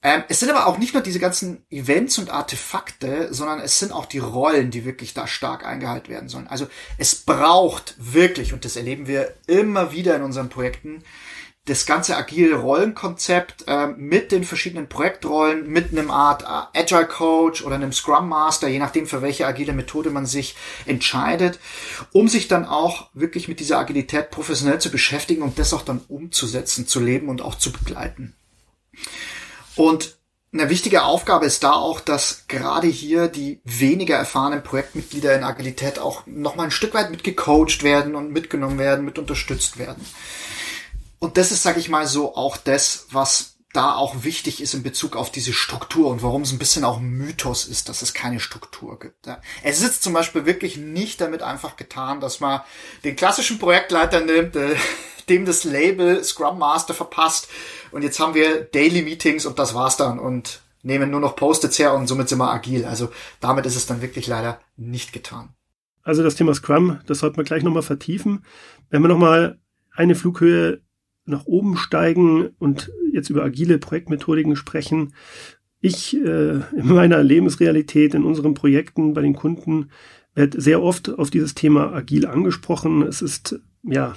Ähm, 0.05 0.23
es 0.29 0.39
sind 0.39 0.51
aber 0.51 0.67
auch 0.67 0.77
nicht 0.77 0.93
nur 0.93 1.01
diese 1.01 1.17
ganzen 1.17 1.65
Events 1.71 2.19
und 2.19 2.29
Artefakte, 2.29 3.33
sondern 3.33 3.59
es 3.59 3.79
sind 3.79 3.91
auch 3.91 4.05
die 4.05 4.19
Rollen, 4.19 4.69
die 4.69 4.85
wirklich 4.85 5.15
da 5.15 5.25
stark 5.25 5.65
eingehalten 5.65 6.09
werden 6.09 6.29
sollen. 6.29 6.45
Also 6.47 6.67
es 6.99 7.15
braucht 7.15 7.95
wirklich, 7.97 8.53
und 8.53 8.65
das 8.65 8.75
erleben 8.75 9.07
wir 9.07 9.33
immer 9.47 9.93
wieder 9.93 10.15
in 10.15 10.21
unseren 10.21 10.49
Projekten, 10.49 11.03
das 11.65 11.87
ganze 11.87 12.15
agile 12.15 12.55
Rollenkonzept 12.55 13.63
äh, 13.65 13.87
mit 13.87 14.31
den 14.31 14.43
verschiedenen 14.43 14.87
Projektrollen, 14.87 15.67
mit 15.67 15.91
einem 15.91 16.11
Art 16.11 16.43
äh, 16.43 16.79
Agile 16.79 17.07
Coach 17.07 17.63
oder 17.63 17.73
einem 17.73 17.91
Scrum 17.91 18.29
Master, 18.29 18.67
je 18.67 18.77
nachdem 18.77 19.07
für 19.07 19.23
welche 19.23 19.47
agile 19.47 19.73
Methode 19.73 20.11
man 20.11 20.27
sich 20.27 20.55
entscheidet, 20.85 21.57
um 22.11 22.27
sich 22.27 22.47
dann 22.47 22.65
auch 22.65 23.09
wirklich 23.15 23.47
mit 23.47 23.59
dieser 23.59 23.79
Agilität 23.79 24.29
professionell 24.29 24.79
zu 24.79 24.91
beschäftigen 24.91 25.41
und 25.41 25.57
das 25.57 25.73
auch 25.73 25.81
dann 25.81 26.01
umzusetzen, 26.07 26.85
zu 26.85 26.99
leben 26.99 27.27
und 27.27 27.41
auch 27.41 27.55
zu 27.55 27.71
begleiten. 27.71 28.35
Und 29.75 30.17
eine 30.53 30.69
wichtige 30.69 31.03
Aufgabe 31.03 31.45
ist 31.45 31.63
da 31.63 31.73
auch, 31.73 31.99
dass 31.99 32.47
gerade 32.47 32.87
hier 32.87 33.27
die 33.27 33.59
weniger 33.65 34.15
erfahrenen 34.15 34.63
Projektmitglieder 34.63 35.35
in 35.35 35.43
Agilität 35.43 35.99
auch 35.99 36.25
nochmal 36.25 36.67
ein 36.67 36.71
Stück 36.71 36.93
weit 36.93 37.11
mit 37.11 37.23
gecoacht 37.23 37.83
werden 37.83 38.15
und 38.15 38.31
mitgenommen 38.31 38.79
werden, 38.79 39.03
mit 39.03 39.19
unterstützt 39.19 39.77
werden. 39.77 40.05
Und 41.19 41.37
das 41.37 41.51
ist, 41.51 41.63
sage 41.63 41.79
ich 41.79 41.89
mal 41.89 42.07
so, 42.07 42.35
auch 42.35 42.55
das, 42.55 43.07
was 43.11 43.55
da 43.73 43.95
auch 43.95 44.23
wichtig 44.23 44.61
ist 44.61 44.73
in 44.73 44.83
Bezug 44.83 45.17
auf 45.17 45.31
diese 45.31 45.51
Struktur 45.51 46.09
und 46.09 46.23
warum 46.23 46.43
es 46.43 46.53
ein 46.53 46.59
bisschen 46.59 46.85
auch 46.85 46.99
Mythos 46.99 47.65
ist, 47.65 47.89
dass 47.89 48.01
es 48.01 48.13
keine 48.13 48.39
Struktur 48.39 48.97
gibt. 48.99 49.27
Es 49.63 49.81
ist 49.81 50.01
zum 50.01 50.13
Beispiel 50.13 50.45
wirklich 50.45 50.77
nicht 50.77 51.19
damit 51.19 51.41
einfach 51.41 51.75
getan, 51.75 52.21
dass 52.21 52.39
man 52.39 52.61
den 53.03 53.17
klassischen 53.17 53.59
Projektleiter 53.59 54.21
nimmt, 54.21 54.55
dem 55.29 55.45
das 55.45 55.63
Label 55.63 56.23
Scrum 56.23 56.59
Master 56.59 56.93
verpasst 56.93 57.49
und 57.91 58.03
jetzt 58.03 58.19
haben 58.19 58.33
wir 58.33 58.61
Daily 58.61 59.01
Meetings 59.01 59.45
und 59.45 59.59
das 59.59 59.73
war's 59.73 59.97
dann 59.97 60.19
und 60.19 60.61
nehmen 60.83 61.09
nur 61.09 61.19
noch 61.19 61.35
Post-its 61.35 61.79
her 61.79 61.93
und 61.95 62.07
somit 62.07 62.29
sind 62.29 62.37
wir 62.37 62.51
agil. 62.51 62.85
Also 62.85 63.09
damit 63.39 63.65
ist 63.65 63.75
es 63.75 63.87
dann 63.87 64.01
wirklich 64.01 64.27
leider 64.27 64.59
nicht 64.77 65.13
getan. 65.13 65.49
Also 66.03 66.21
das 66.21 66.35
Thema 66.35 66.53
Scrum, 66.53 66.99
das 67.07 67.19
sollten 67.19 67.37
wir 67.37 67.43
gleich 67.43 67.63
nochmal 67.63 67.81
vertiefen. 67.81 68.45
Wenn 68.91 69.01
wir 69.01 69.07
nochmal 69.07 69.59
eine 69.91 70.13
Flughöhe 70.13 70.81
nach 71.25 71.45
oben 71.45 71.77
steigen 71.77 72.49
und 72.59 72.91
jetzt 73.11 73.31
über 73.31 73.43
agile 73.43 73.79
Projektmethodiken 73.79 74.55
sprechen, 74.55 75.13
ich 75.81 76.15
äh, 76.15 76.59
in 76.75 76.87
meiner 76.87 77.23
Lebensrealität, 77.23 78.13
in 78.13 78.23
unseren 78.23 78.53
Projekten 78.53 79.13
bei 79.13 79.21
den 79.21 79.35
Kunden, 79.35 79.89
werde 80.35 80.61
sehr 80.61 80.81
oft 80.81 81.09
auf 81.09 81.29
dieses 81.29 81.55
Thema 81.55 81.93
agil 81.93 82.27
angesprochen. 82.27 83.01
Es 83.01 83.21
ist 83.21 83.59
ja 83.83 84.15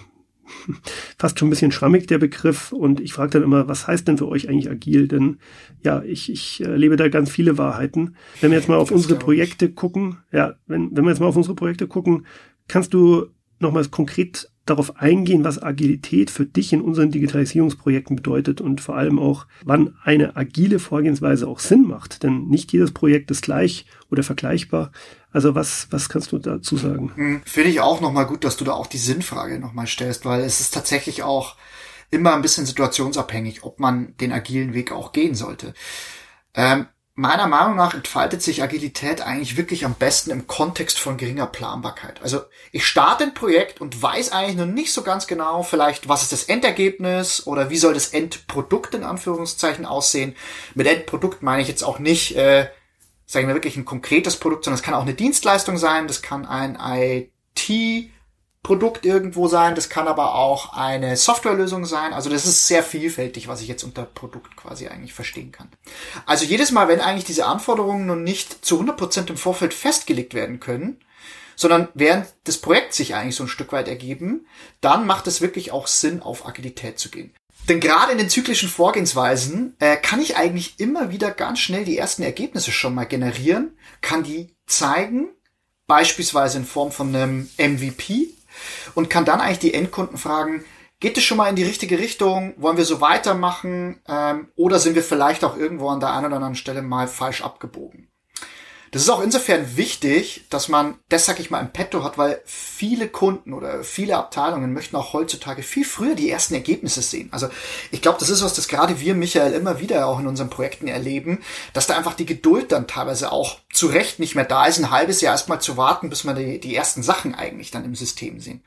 fast 1.18 1.38
schon 1.38 1.48
ein 1.48 1.50
bisschen 1.50 1.72
schwammig, 1.72 2.06
der 2.06 2.18
Begriff. 2.18 2.72
Und 2.72 3.00
ich 3.00 3.12
frage 3.12 3.30
dann 3.30 3.42
immer, 3.42 3.68
was 3.68 3.86
heißt 3.86 4.08
denn 4.08 4.18
für 4.18 4.28
euch 4.28 4.48
eigentlich 4.48 4.70
agil? 4.70 5.08
Denn 5.08 5.38
ja, 5.82 6.02
ich, 6.02 6.30
ich 6.30 6.60
erlebe 6.60 6.96
da 6.96 7.08
ganz 7.08 7.30
viele 7.30 7.58
Wahrheiten. 7.58 8.16
Wenn 8.40 8.50
wir 8.50 8.58
jetzt 8.58 8.68
mal 8.68 8.76
auf 8.76 8.88
das 8.88 8.96
unsere 8.96 9.18
Projekte 9.18 9.70
gucken, 9.70 10.18
ja, 10.32 10.54
wenn, 10.66 10.96
wenn 10.96 11.04
wir 11.04 11.10
jetzt 11.10 11.20
mal 11.20 11.26
auf 11.26 11.36
unsere 11.36 11.54
Projekte 11.54 11.86
gucken, 11.86 12.26
kannst 12.66 12.94
du 12.94 13.26
nochmals 13.60 13.90
konkret 13.90 14.50
darauf 14.70 14.96
eingehen, 14.96 15.44
was 15.44 15.62
Agilität 15.62 16.30
für 16.30 16.46
dich 16.46 16.72
in 16.72 16.80
unseren 16.80 17.10
Digitalisierungsprojekten 17.10 18.16
bedeutet 18.16 18.60
und 18.60 18.80
vor 18.80 18.96
allem 18.96 19.18
auch, 19.18 19.46
wann 19.64 19.96
eine 20.04 20.36
agile 20.36 20.78
Vorgehensweise 20.78 21.46
auch 21.48 21.58
Sinn 21.58 21.82
macht. 21.82 22.22
Denn 22.22 22.48
nicht 22.48 22.72
jedes 22.72 22.92
Projekt 22.92 23.30
ist 23.30 23.42
gleich 23.42 23.86
oder 24.10 24.22
vergleichbar. 24.22 24.92
Also 25.30 25.54
was, 25.54 25.88
was 25.90 26.08
kannst 26.08 26.32
du 26.32 26.38
dazu 26.38 26.76
sagen? 26.76 27.12
Hm, 27.14 27.42
finde 27.44 27.70
ich 27.70 27.80
auch 27.80 28.00
nochmal 28.00 28.26
gut, 28.26 28.44
dass 28.44 28.56
du 28.56 28.64
da 28.64 28.72
auch 28.72 28.86
die 28.86 28.98
Sinnfrage 28.98 29.58
nochmal 29.58 29.86
stellst, 29.86 30.24
weil 30.24 30.40
es 30.40 30.60
ist 30.60 30.74
tatsächlich 30.74 31.22
auch 31.22 31.56
immer 32.10 32.34
ein 32.34 32.42
bisschen 32.42 32.66
situationsabhängig, 32.66 33.64
ob 33.64 33.80
man 33.80 34.16
den 34.18 34.32
agilen 34.32 34.72
Weg 34.74 34.92
auch 34.92 35.12
gehen 35.12 35.34
sollte. 35.34 35.74
Ähm, 36.54 36.86
meiner 37.18 37.48
Meinung 37.48 37.74
nach 37.74 37.94
entfaltet 37.94 38.42
sich 38.42 38.62
Agilität 38.62 39.22
eigentlich 39.22 39.56
wirklich 39.56 39.84
am 39.84 39.94
besten 39.94 40.30
im 40.30 40.46
Kontext 40.46 41.00
von 41.00 41.16
geringer 41.16 41.46
Planbarkeit. 41.46 42.22
Also 42.22 42.42
ich 42.70 42.86
starte 42.86 43.24
ein 43.24 43.34
Projekt 43.34 43.80
und 43.80 44.00
weiß 44.00 44.30
eigentlich 44.30 44.56
noch 44.56 44.66
nicht 44.72 44.92
so 44.92 45.02
ganz 45.02 45.26
genau, 45.26 45.64
vielleicht 45.64 46.08
was 46.08 46.22
ist 46.22 46.30
das 46.30 46.44
Endergebnis 46.44 47.44
oder 47.44 47.70
wie 47.70 47.76
soll 47.76 47.92
das 47.92 48.10
Endprodukt 48.10 48.94
in 48.94 49.02
Anführungszeichen 49.02 49.84
aussehen. 49.84 50.36
Mit 50.76 50.86
Endprodukt 50.86 51.42
meine 51.42 51.60
ich 51.60 51.66
jetzt 51.66 51.82
auch 51.82 51.98
nicht, 51.98 52.36
äh, 52.36 52.68
sagen 53.26 53.48
wir 53.48 53.54
wirklich 53.54 53.76
ein 53.76 53.84
konkretes 53.84 54.36
Produkt, 54.36 54.64
sondern 54.64 54.78
es 54.78 54.84
kann 54.84 54.94
auch 54.94 55.02
eine 55.02 55.14
Dienstleistung 55.14 55.76
sein, 55.76 56.06
das 56.06 56.22
kann 56.22 56.46
ein 56.46 56.78
IT 56.80 58.10
Produkt 58.62 59.04
irgendwo 59.04 59.48
sein, 59.48 59.74
das 59.74 59.88
kann 59.88 60.08
aber 60.08 60.34
auch 60.34 60.72
eine 60.72 61.16
Softwarelösung 61.16 61.86
sein. 61.86 62.12
Also 62.12 62.28
das 62.28 62.44
ist 62.44 62.66
sehr 62.66 62.82
vielfältig, 62.82 63.48
was 63.48 63.60
ich 63.60 63.68
jetzt 63.68 63.84
unter 63.84 64.02
Produkt 64.02 64.56
quasi 64.56 64.88
eigentlich 64.88 65.14
verstehen 65.14 65.52
kann. 65.52 65.70
Also 66.26 66.44
jedes 66.44 66.70
Mal, 66.72 66.88
wenn 66.88 67.00
eigentlich 67.00 67.24
diese 67.24 67.46
Anforderungen 67.46 68.06
nun 68.06 68.24
nicht 68.24 68.64
zu 68.64 68.80
100% 68.80 69.30
im 69.30 69.36
Vorfeld 69.36 69.72
festgelegt 69.74 70.34
werden 70.34 70.60
können, 70.60 71.00
sondern 71.56 71.88
während 71.94 72.26
des 72.46 72.58
Projekts 72.58 72.96
sich 72.96 73.14
eigentlich 73.14 73.36
so 73.36 73.44
ein 73.44 73.48
Stück 73.48 73.72
weit 73.72 73.88
ergeben, 73.88 74.46
dann 74.80 75.06
macht 75.06 75.26
es 75.26 75.40
wirklich 75.40 75.72
auch 75.72 75.86
Sinn, 75.86 76.22
auf 76.22 76.46
Agilität 76.46 76.98
zu 76.98 77.10
gehen. 77.10 77.34
Denn 77.68 77.80
gerade 77.80 78.12
in 78.12 78.18
den 78.18 78.30
zyklischen 78.30 78.68
Vorgehensweisen 78.68 79.76
äh, 79.78 79.96
kann 79.96 80.20
ich 80.20 80.36
eigentlich 80.36 80.78
immer 80.78 81.10
wieder 81.10 81.30
ganz 81.30 81.58
schnell 81.58 81.84
die 81.84 81.98
ersten 81.98 82.22
Ergebnisse 82.22 82.72
schon 82.72 82.94
mal 82.94 83.04
generieren, 83.04 83.76
kann 84.00 84.22
die 84.22 84.54
zeigen, 84.66 85.28
beispielsweise 85.86 86.58
in 86.58 86.64
Form 86.64 86.92
von 86.92 87.14
einem 87.14 87.50
MVP, 87.58 88.28
und 88.94 89.10
kann 89.10 89.24
dann 89.24 89.40
eigentlich 89.40 89.58
die 89.58 89.74
Endkunden 89.74 90.18
fragen, 90.18 90.64
geht 91.00 91.16
es 91.16 91.24
schon 91.24 91.38
mal 91.38 91.48
in 91.48 91.56
die 91.56 91.64
richtige 91.64 91.98
Richtung? 91.98 92.54
Wollen 92.56 92.76
wir 92.76 92.84
so 92.84 93.00
weitermachen? 93.00 94.00
Ähm, 94.08 94.52
oder 94.56 94.78
sind 94.78 94.94
wir 94.94 95.02
vielleicht 95.02 95.44
auch 95.44 95.56
irgendwo 95.56 95.88
an 95.88 96.00
der 96.00 96.12
einen 96.12 96.26
oder 96.26 96.36
anderen 96.36 96.54
Stelle 96.54 96.82
mal 96.82 97.08
falsch 97.08 97.42
abgebogen? 97.42 98.08
Das 98.90 99.02
ist 99.02 99.10
auch 99.10 99.22
insofern 99.22 99.76
wichtig, 99.76 100.46
dass 100.50 100.68
man 100.68 100.98
das, 101.08 101.26
sag 101.26 101.40
ich 101.40 101.50
mal, 101.50 101.60
im 101.60 101.72
Petto 101.72 102.02
hat, 102.02 102.16
weil 102.16 102.40
viele 102.46 103.08
Kunden 103.08 103.52
oder 103.52 103.84
viele 103.84 104.16
Abteilungen 104.16 104.72
möchten 104.72 104.96
auch 104.96 105.12
heutzutage 105.12 105.62
viel 105.62 105.84
früher 105.84 106.14
die 106.14 106.30
ersten 106.30 106.54
Ergebnisse 106.54 107.02
sehen. 107.02 107.28
Also 107.32 107.48
ich 107.90 108.00
glaube, 108.00 108.18
das 108.18 108.30
ist 108.30 108.42
was, 108.42 108.54
das 108.54 108.68
gerade 108.68 109.00
wir, 109.00 109.14
Michael, 109.14 109.52
immer 109.52 109.80
wieder 109.80 110.06
auch 110.06 110.18
in 110.18 110.26
unseren 110.26 110.50
Projekten 110.50 110.88
erleben, 110.88 111.40
dass 111.72 111.86
da 111.86 111.96
einfach 111.96 112.14
die 112.14 112.26
Geduld 112.26 112.72
dann 112.72 112.86
teilweise 112.86 113.30
auch 113.32 113.58
zu 113.72 113.88
Recht 113.88 114.18
nicht 114.18 114.34
mehr 114.34 114.44
da 114.44 114.66
ist, 114.66 114.78
ein 114.78 114.90
halbes 114.90 115.20
Jahr 115.20 115.32
erstmal 115.32 115.60
zu 115.60 115.76
warten, 115.76 116.08
bis 116.08 116.24
man 116.24 116.36
die, 116.36 116.58
die 116.58 116.74
ersten 116.74 117.02
Sachen 117.02 117.34
eigentlich 117.34 117.70
dann 117.70 117.84
im 117.84 117.94
System 117.94 118.40
sehen. 118.40 118.62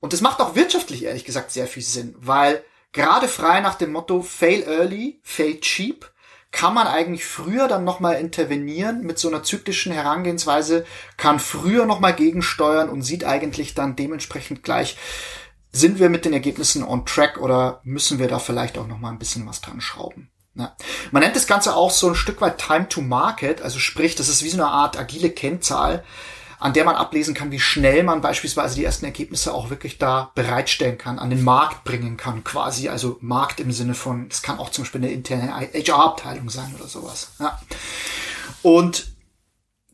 Und 0.00 0.12
das 0.12 0.20
macht 0.20 0.40
auch 0.40 0.54
wirtschaftlich, 0.54 1.04
ehrlich 1.04 1.24
gesagt, 1.24 1.50
sehr 1.50 1.66
viel 1.66 1.82
Sinn, 1.82 2.14
weil 2.18 2.62
gerade 2.92 3.28
frei 3.28 3.60
nach 3.60 3.76
dem 3.76 3.92
Motto 3.92 4.22
Fail 4.22 4.62
Early, 4.62 5.20
Fail 5.22 5.58
Cheap, 5.60 6.10
kann 6.56 6.72
man 6.72 6.86
eigentlich 6.86 7.26
früher 7.26 7.68
dann 7.68 7.84
nochmal 7.84 8.14
intervenieren 8.14 9.02
mit 9.02 9.18
so 9.18 9.28
einer 9.28 9.42
zyklischen 9.42 9.92
Herangehensweise, 9.92 10.86
kann 11.18 11.38
früher 11.38 11.84
nochmal 11.84 12.14
gegensteuern 12.14 12.88
und 12.88 13.02
sieht 13.02 13.24
eigentlich 13.24 13.74
dann 13.74 13.94
dementsprechend 13.94 14.62
gleich, 14.62 14.96
sind 15.70 15.98
wir 15.98 16.08
mit 16.08 16.24
den 16.24 16.32
Ergebnissen 16.32 16.82
on 16.82 17.04
track 17.04 17.36
oder 17.36 17.82
müssen 17.84 18.18
wir 18.18 18.26
da 18.26 18.38
vielleicht 18.38 18.78
auch 18.78 18.86
nochmal 18.86 19.12
ein 19.12 19.18
bisschen 19.18 19.46
was 19.46 19.60
dran 19.60 19.82
schrauben. 19.82 20.30
Ja. 20.54 20.74
Man 21.10 21.22
nennt 21.22 21.36
das 21.36 21.46
Ganze 21.46 21.76
auch 21.76 21.90
so 21.90 22.08
ein 22.08 22.14
Stück 22.14 22.40
weit 22.40 22.56
Time 22.56 22.88
to 22.88 23.02
Market, 23.02 23.60
also 23.60 23.78
sprich, 23.78 24.14
das 24.14 24.30
ist 24.30 24.42
wie 24.42 24.48
so 24.48 24.56
eine 24.56 24.70
Art 24.70 24.98
agile 24.98 25.28
Kennzahl, 25.28 26.04
an 26.58 26.72
der 26.72 26.84
man 26.84 26.96
ablesen 26.96 27.34
kann, 27.34 27.50
wie 27.50 27.60
schnell 27.60 28.02
man 28.02 28.20
beispielsweise 28.20 28.76
die 28.76 28.84
ersten 28.84 29.04
Ergebnisse 29.04 29.52
auch 29.52 29.70
wirklich 29.70 29.98
da 29.98 30.30
bereitstellen 30.34 30.98
kann, 30.98 31.18
an 31.18 31.30
den 31.30 31.42
Markt 31.42 31.84
bringen 31.84 32.16
kann, 32.16 32.44
quasi. 32.44 32.88
Also 32.88 33.18
Markt 33.20 33.60
im 33.60 33.72
Sinne 33.72 33.94
von, 33.94 34.26
es 34.30 34.42
kann 34.42 34.58
auch 34.58 34.70
zum 34.70 34.84
Beispiel 34.84 35.02
eine 35.02 35.12
interne 35.12 35.52
HR-Abteilung 35.54 36.48
sein 36.48 36.74
oder 36.78 36.88
sowas. 36.88 37.32
Ja. 37.38 37.58
Und 38.62 39.15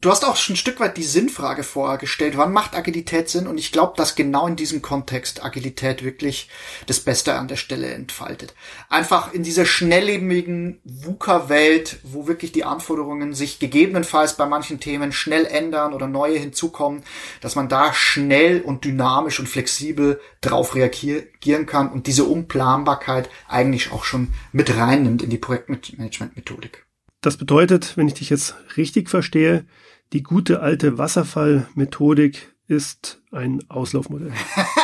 Du 0.02 0.10
hast 0.10 0.24
auch 0.24 0.34
schon 0.34 0.54
ein 0.54 0.56
Stück 0.56 0.80
weit 0.80 0.96
die 0.96 1.04
Sinnfrage 1.04 1.62
vorgestellt. 1.62 2.36
Wann 2.36 2.52
macht 2.52 2.74
Agilität 2.74 3.28
Sinn? 3.28 3.46
Und 3.46 3.56
ich 3.56 3.70
glaube, 3.70 3.92
dass 3.96 4.16
genau 4.16 4.48
in 4.48 4.56
diesem 4.56 4.82
Kontext 4.82 5.44
Agilität 5.44 6.02
wirklich 6.02 6.48
das 6.86 6.98
Beste 6.98 7.34
an 7.34 7.46
der 7.46 7.54
Stelle 7.54 7.86
entfaltet. 7.94 8.52
Einfach 8.88 9.32
in 9.32 9.44
dieser 9.44 9.64
schnelllebigen 9.64 10.80
VUCA-Welt, 10.82 12.00
wo 12.02 12.26
wirklich 12.26 12.50
die 12.50 12.64
Anforderungen 12.64 13.32
sich 13.32 13.60
gegebenenfalls 13.60 14.36
bei 14.36 14.44
manchen 14.44 14.80
Themen 14.80 15.12
schnell 15.12 15.46
ändern 15.46 15.92
oder 15.92 16.08
neue 16.08 16.36
hinzukommen, 16.36 17.04
dass 17.40 17.54
man 17.54 17.68
da 17.68 17.94
schnell 17.94 18.60
und 18.60 18.84
dynamisch 18.84 19.38
und 19.38 19.48
flexibel 19.48 20.20
drauf 20.40 20.74
reagieren 20.74 21.66
kann 21.66 21.92
und 21.92 22.08
diese 22.08 22.24
Unplanbarkeit 22.24 23.30
eigentlich 23.46 23.92
auch 23.92 24.02
schon 24.02 24.34
mit 24.50 24.76
reinnimmt 24.76 25.22
in 25.22 25.30
die 25.30 25.38
Projektmanagement-Methodik. 25.38 26.86
Das 27.20 27.36
bedeutet, 27.36 27.96
wenn 27.96 28.08
ich 28.08 28.14
dich 28.14 28.30
jetzt 28.30 28.56
richtig 28.76 29.08
verstehe, 29.08 29.64
die 30.12 30.22
gute 30.22 30.60
alte 30.60 30.98
Wasserfallmethodik 30.98 32.52
ist 32.68 33.18
ein 33.32 33.62
Auslaufmodell. 33.68 34.32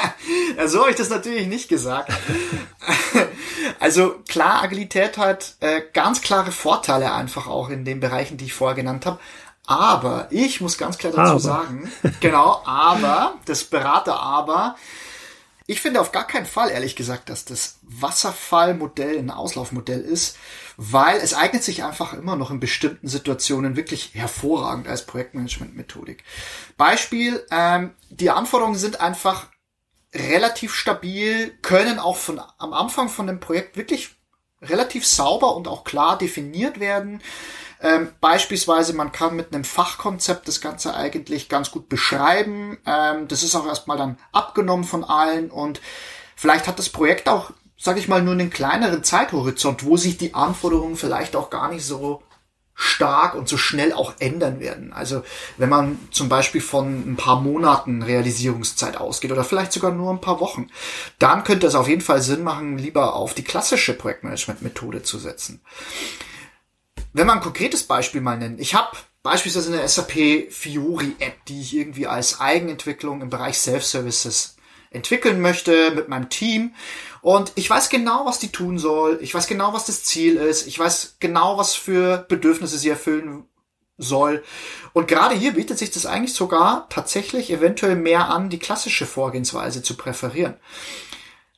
so 0.67 0.81
habe 0.81 0.91
ich 0.91 0.97
das 0.97 1.11
natürlich 1.11 1.47
nicht 1.47 1.69
gesagt. 1.69 2.13
also 3.81 4.17
klar, 4.29 4.63
Agilität 4.63 5.19
hat 5.19 5.57
äh, 5.61 5.83
ganz 5.93 6.23
klare 6.23 6.53
Vorteile 6.53 7.13
einfach 7.13 7.47
auch 7.47 7.71
in 7.71 7.85
den 7.85 8.01
Bereichen, 8.01 8.37
die 8.37 8.47
ich 8.47 8.55
vorher 8.55 8.77
genannt 8.77 9.07
habe. 9.07 9.19
Aber 9.67 10.29
ich 10.31 10.63
muss 10.63 10.79
ganz 10.79 10.97
klar 10.97 11.13
dazu 11.13 11.33
aber. 11.33 11.41
sagen, 11.41 11.93
genau, 12.21 12.63
aber, 12.65 13.35
das 13.45 13.65
Berater 13.65 14.19
aber, 14.19 14.77
ich 15.67 15.83
finde 15.83 16.01
auf 16.01 16.11
gar 16.11 16.27
keinen 16.27 16.47
Fall, 16.47 16.71
ehrlich 16.71 16.97
gesagt, 16.97 17.29
dass 17.29 17.45
das 17.45 17.79
Wasserfallmodell 17.83 19.19
ein 19.19 19.31
Auslaufmodell 19.31 20.01
ist, 20.01 20.39
weil 20.81 21.19
es 21.19 21.35
eignet 21.35 21.65
sich 21.65 21.83
einfach 21.83 22.13
immer 22.13 22.37
noch 22.37 22.53
in 22.53 22.61
bestimmten 22.61 23.09
Situationen 23.09 23.75
wirklich 23.75 24.15
hervorragend 24.15 24.87
als 24.87 25.07
Projektmanagement-Methodik. 25.07 26.23
Beispiel, 26.77 27.45
ähm, 27.51 27.95
die 28.11 28.31
Anforderungen 28.31 28.79
sind 28.79 29.01
einfach 29.01 29.49
relativ 30.15 30.73
stabil, 30.75 31.51
können 31.63 31.99
auch 31.99 32.17
von 32.17 32.41
am 32.59 32.73
Anfang 32.73 33.09
von 33.09 33.27
dem 33.27 33.41
Projekt 33.41 33.77
wirklich 33.77 34.15
relativ 34.63 35.05
sauber 35.05 35.57
und 35.57 35.67
auch 35.67 35.83
klar 35.83 36.17
definiert 36.17 36.79
werden. 36.79 37.23
Ähm, 37.81 38.13
beispielsweise, 38.21 38.93
man 38.93 39.11
kann 39.11 39.35
mit 39.35 39.53
einem 39.53 39.65
Fachkonzept 39.65 40.47
das 40.47 40.61
Ganze 40.61 40.95
eigentlich 40.95 41.49
ganz 41.49 41.73
gut 41.73 41.89
beschreiben. 41.89 42.79
Ähm, 42.87 43.27
das 43.27 43.43
ist 43.43 43.57
auch 43.57 43.67
erstmal 43.67 43.99
dann 43.99 44.17
abgenommen 44.31 44.85
von 44.85 45.03
allen 45.03 45.51
und 45.51 45.81
vielleicht 46.37 46.69
hat 46.69 46.79
das 46.79 46.89
Projekt 46.89 47.29
auch, 47.29 47.51
sage 47.79 48.01
ich 48.01 48.09
mal, 48.09 48.23
nur 48.23 48.35
einen 48.35 48.51
kleineren 48.51 49.05
Zeithorizont, 49.05 49.85
wo 49.85 49.97
sich 49.97 50.19
die 50.19 50.35
Anforderungen 50.35 50.97
vielleicht 50.97 51.37
auch 51.37 51.49
gar 51.49 51.71
nicht 51.71 51.85
so 51.85 52.23
stark 52.75 53.35
und 53.35 53.49
so 53.49 53.57
schnell 53.57 53.93
auch 53.93 54.15
ändern 54.21 54.61
werden. 54.61 54.93
Also 54.93 55.25
wenn 55.57 55.69
man 55.69 55.99
zum 56.13 56.29
Beispiel 56.29 56.61
von 56.61 57.13
ein 57.13 57.17
paar 57.17 57.41
Monaten 57.41 58.03
Realisierungszeit 58.03 58.97
ausgeht 58.97 59.33
oder 59.33 59.43
vielleicht 59.43 59.73
sogar 59.73 59.91
nur 59.91 60.13
ein 60.13 60.21
paar 60.21 60.39
Wochen, 60.39 60.69
dann 61.19 61.43
könnte 61.43 61.67
es 61.67 61.75
auf 61.75 61.89
jeden 61.89 62.03
Fall 62.03 62.23
Sinn 62.23 62.45
machen, 62.45 62.79
lieber 62.79 63.17
auf 63.17 63.35
die 63.35 63.43
klassische 63.43 63.95
Projektmanagement-Methode 63.95 65.03
zu 65.03 65.19
setzen. 65.19 65.61
Wenn 67.13 67.27
man 67.27 67.39
ein 67.39 67.43
konkretes 67.43 67.83
Beispiel 67.83 68.21
mal 68.21 68.39
nennt, 68.39 68.61
ich 68.61 68.75
habe 68.75 68.97
beispielsweise 69.25 69.73
eine 69.73 69.89
SAP 69.89 70.53
Fiori 70.53 71.17
App, 71.19 71.45
die 71.47 71.61
ich 71.61 71.75
irgendwie 71.75 72.07
als 72.07 72.41
Eigenentwicklung 72.41 73.23
im 73.23 73.31
Bereich 73.31 73.59
Self-Services 73.59 74.58
entwickeln 74.91 75.41
möchte 75.41 75.91
mit 75.93 76.09
meinem 76.09 76.29
Team. 76.29 76.75
Und 77.21 77.53
ich 77.57 77.69
weiß 77.69 77.89
genau, 77.89 78.27
was 78.27 78.39
die 78.39 78.53
tun 78.53 78.79
soll. 78.79 79.19
Ich 79.21 79.35
weiß 79.35 79.47
genau, 79.47 79.73
was 79.73 79.87
das 79.87 80.05
Ziel 80.05 80.37
ist. 80.37 80.67
Ich 80.67 80.79
weiß 80.79 81.17
genau, 81.21 81.59
was 81.59 81.75
für 81.75 82.27
Bedürfnisse 82.29 82.79
sie 82.79 82.89
erfüllen 82.89 83.45
soll. 83.99 84.45
Und 84.93 85.09
gerade 85.09 85.35
hier 85.35 85.53
bietet 85.53 85.79
sich 85.79 85.91
das 85.91 86.07
eigentlich 86.07 86.35
sogar 86.35 86.89
tatsächlich 86.89 87.51
eventuell 87.51 87.97
mehr 87.97 88.29
an, 88.29 88.49
die 88.49 88.59
klassische 88.59 89.07
Vorgehensweise 89.07 89.83
zu 89.83 89.97
präferieren. 89.97 90.55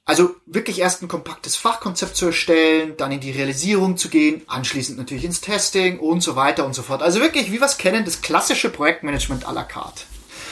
Also 0.06 0.34
wirklich 0.46 0.80
erst 0.80 1.02
ein 1.02 1.08
kompaktes 1.08 1.54
Fachkonzept 1.54 2.16
zu 2.16 2.26
erstellen, 2.26 2.96
dann 2.96 3.12
in 3.12 3.20
die 3.20 3.30
Realisierung 3.30 3.96
zu 3.96 4.08
gehen, 4.08 4.42
anschließend 4.48 4.98
natürlich 4.98 5.24
ins 5.24 5.40
Testing 5.40 6.00
und 6.00 6.22
so 6.22 6.34
weiter 6.34 6.66
und 6.66 6.74
so 6.74 6.82
fort. 6.82 7.02
Also 7.02 7.20
wirklich, 7.20 7.52
wie 7.52 7.60
wir 7.60 7.66
es 7.66 7.78
kennen, 7.78 8.04
das 8.04 8.20
klassische 8.20 8.70
Projektmanagement 8.70 9.46
à 9.46 9.52
la 9.52 9.62
carte. 9.62 10.02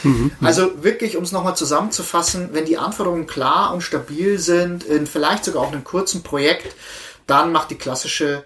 Mhm. 0.03 0.31
Also 0.41 0.83
wirklich, 0.83 1.17
um 1.17 1.23
es 1.23 1.31
nochmal 1.31 1.55
zusammenzufassen, 1.55 2.49
wenn 2.53 2.65
die 2.65 2.77
Anforderungen 2.77 3.27
klar 3.27 3.73
und 3.73 3.81
stabil 3.81 4.39
sind, 4.39 4.83
in 4.83 5.07
vielleicht 5.07 5.45
sogar 5.45 5.63
auch 5.63 5.71
einem 5.71 5.83
kurzen 5.83 6.23
Projekt, 6.23 6.75
dann 7.27 7.51
macht 7.51 7.71
die 7.71 7.77
klassische 7.77 8.45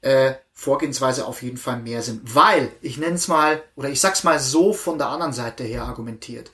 äh, 0.00 0.34
Vorgehensweise 0.52 1.26
auf 1.26 1.42
jeden 1.42 1.56
Fall 1.56 1.78
mehr 1.78 2.02
Sinn. 2.02 2.20
Weil, 2.24 2.70
ich 2.80 2.96
nenne 2.96 3.16
es 3.16 3.28
mal, 3.28 3.62
oder 3.74 3.88
ich 3.88 4.00
sag's 4.00 4.24
mal 4.24 4.38
so 4.38 4.72
von 4.72 4.98
der 4.98 5.08
anderen 5.08 5.32
Seite 5.32 5.64
her 5.64 5.82
argumentiert. 5.82 6.50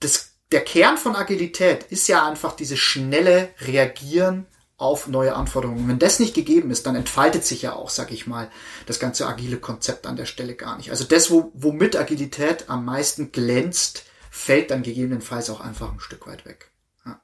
Das, 0.00 0.30
der 0.52 0.60
Kern 0.60 0.98
von 0.98 1.16
Agilität 1.16 1.84
ist 1.90 2.06
ja 2.08 2.26
einfach 2.26 2.54
dieses 2.54 2.78
schnelle 2.78 3.48
Reagieren 3.60 4.46
auf 4.78 5.08
neue 5.08 5.34
Anforderungen. 5.34 5.88
Wenn 5.88 5.98
das 5.98 6.20
nicht 6.20 6.34
gegeben 6.34 6.70
ist, 6.70 6.86
dann 6.86 6.94
entfaltet 6.94 7.44
sich 7.44 7.62
ja 7.62 7.74
auch, 7.74 7.90
sag 7.90 8.12
ich 8.12 8.28
mal, 8.28 8.48
das 8.86 9.00
ganze 9.00 9.26
agile 9.26 9.58
Konzept 9.58 10.06
an 10.06 10.16
der 10.16 10.24
Stelle 10.24 10.54
gar 10.54 10.76
nicht. 10.76 10.90
Also 10.90 11.04
das, 11.04 11.30
wo, 11.30 11.50
womit 11.54 11.96
Agilität 11.96 12.70
am 12.70 12.84
meisten 12.84 13.32
glänzt, 13.32 14.04
fällt 14.30 14.70
dann 14.70 14.84
gegebenenfalls 14.84 15.50
auch 15.50 15.60
einfach 15.60 15.92
ein 15.92 16.00
Stück 16.00 16.28
weit 16.28 16.46
weg. 16.46 16.70
Ja. 17.04 17.20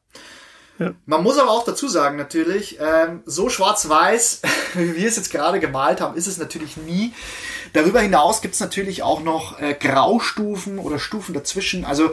Ja. 0.81 0.95
Man 1.07 1.23
muss 1.23 1.39
aber 1.39 1.51
auch 1.51 1.65
dazu 1.65 1.87
sagen, 1.87 2.17
natürlich, 2.17 2.79
ähm, 2.81 3.23
so 3.25 3.49
schwarz-weiß, 3.49 4.43
wie 4.75 4.97
wir 4.97 5.07
es 5.07 5.17
jetzt 5.17 5.31
gerade 5.31 5.61
gemalt 5.61 6.01
haben, 6.01 6.17
ist 6.17 6.27
es 6.27 6.39
natürlich 6.39 6.77
nie. 6.77 7.15
Darüber 7.73 8.01
hinaus 8.01 8.41
gibt 8.43 8.55
es 8.55 8.61
natürlich 8.61 9.05
auch 9.05 9.23
noch 9.23 9.61
äh, 9.61 9.75
Graustufen 9.75 10.81
oder 10.81 10.99
Stufen 10.99 11.35
dazwischen. 11.35 11.85
Also 11.85 12.11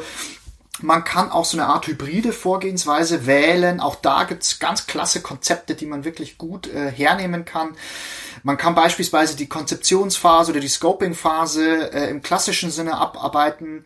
man 0.80 1.04
kann 1.04 1.32
auch 1.32 1.46
so 1.46 1.58
eine 1.58 1.68
Art 1.68 1.88
hybride 1.88 2.34
Vorgehensweise 2.34 3.26
wählen. 3.26 3.80
Auch 3.80 3.96
da 3.96 4.24
gibt's 4.24 4.60
ganz 4.60 4.88
klasse 4.88 5.22
Konzepte, 5.22 5.76
die 5.76 5.86
man 5.86 6.06
wirklich 6.06 6.38
gut 6.38 6.68
äh, 6.68 6.90
hernehmen 6.92 7.46
kann. 7.46 7.76
Man 8.44 8.58
kann 8.58 8.76
beispielsweise 8.76 9.36
die 9.36 9.48
Konzeptionsphase 9.48 10.52
oder 10.52 10.60
die 10.60 10.68
Scoping-Phase 10.68 11.94
äh, 11.94 12.10
im 12.10 12.22
klassischen 12.22 12.72
Sinne 12.72 12.98
abarbeiten 12.98 13.86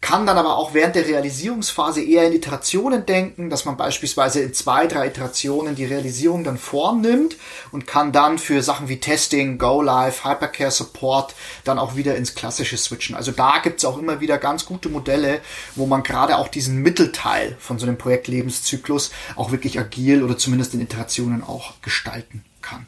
kann 0.00 0.26
dann 0.26 0.38
aber 0.38 0.56
auch 0.56 0.74
während 0.74 0.94
der 0.94 1.06
Realisierungsphase 1.06 2.02
eher 2.02 2.26
in 2.26 2.32
Iterationen 2.32 3.06
denken, 3.06 3.50
dass 3.50 3.64
man 3.64 3.76
beispielsweise 3.76 4.40
in 4.40 4.54
zwei, 4.54 4.86
drei 4.86 5.08
Iterationen 5.08 5.74
die 5.74 5.84
Realisierung 5.84 6.44
dann 6.44 6.58
vornimmt 6.58 7.36
und 7.72 7.86
kann 7.86 8.12
dann 8.12 8.38
für 8.38 8.62
Sachen 8.62 8.88
wie 8.88 9.00
Testing, 9.00 9.58
Go 9.58 9.82
Live, 9.82 10.24
Hypercare 10.24 10.70
Support 10.70 11.34
dann 11.64 11.78
auch 11.78 11.96
wieder 11.96 12.14
ins 12.14 12.34
Klassische 12.34 12.76
switchen. 12.76 13.16
Also 13.16 13.32
da 13.32 13.58
gibt's 13.62 13.84
auch 13.84 13.98
immer 13.98 14.20
wieder 14.20 14.38
ganz 14.38 14.66
gute 14.66 14.90
Modelle, 14.90 15.40
wo 15.74 15.86
man 15.86 16.02
gerade 16.02 16.36
auch 16.36 16.48
diesen 16.48 16.82
Mittelteil 16.82 17.56
von 17.58 17.78
so 17.78 17.86
einem 17.86 17.98
Projektlebenszyklus 17.98 19.10
auch 19.34 19.50
wirklich 19.50 19.80
agil 19.80 20.22
oder 20.22 20.38
zumindest 20.38 20.74
in 20.74 20.82
Iterationen 20.82 21.42
auch 21.42 21.72
gestalten 21.82 22.44
kann. 22.60 22.86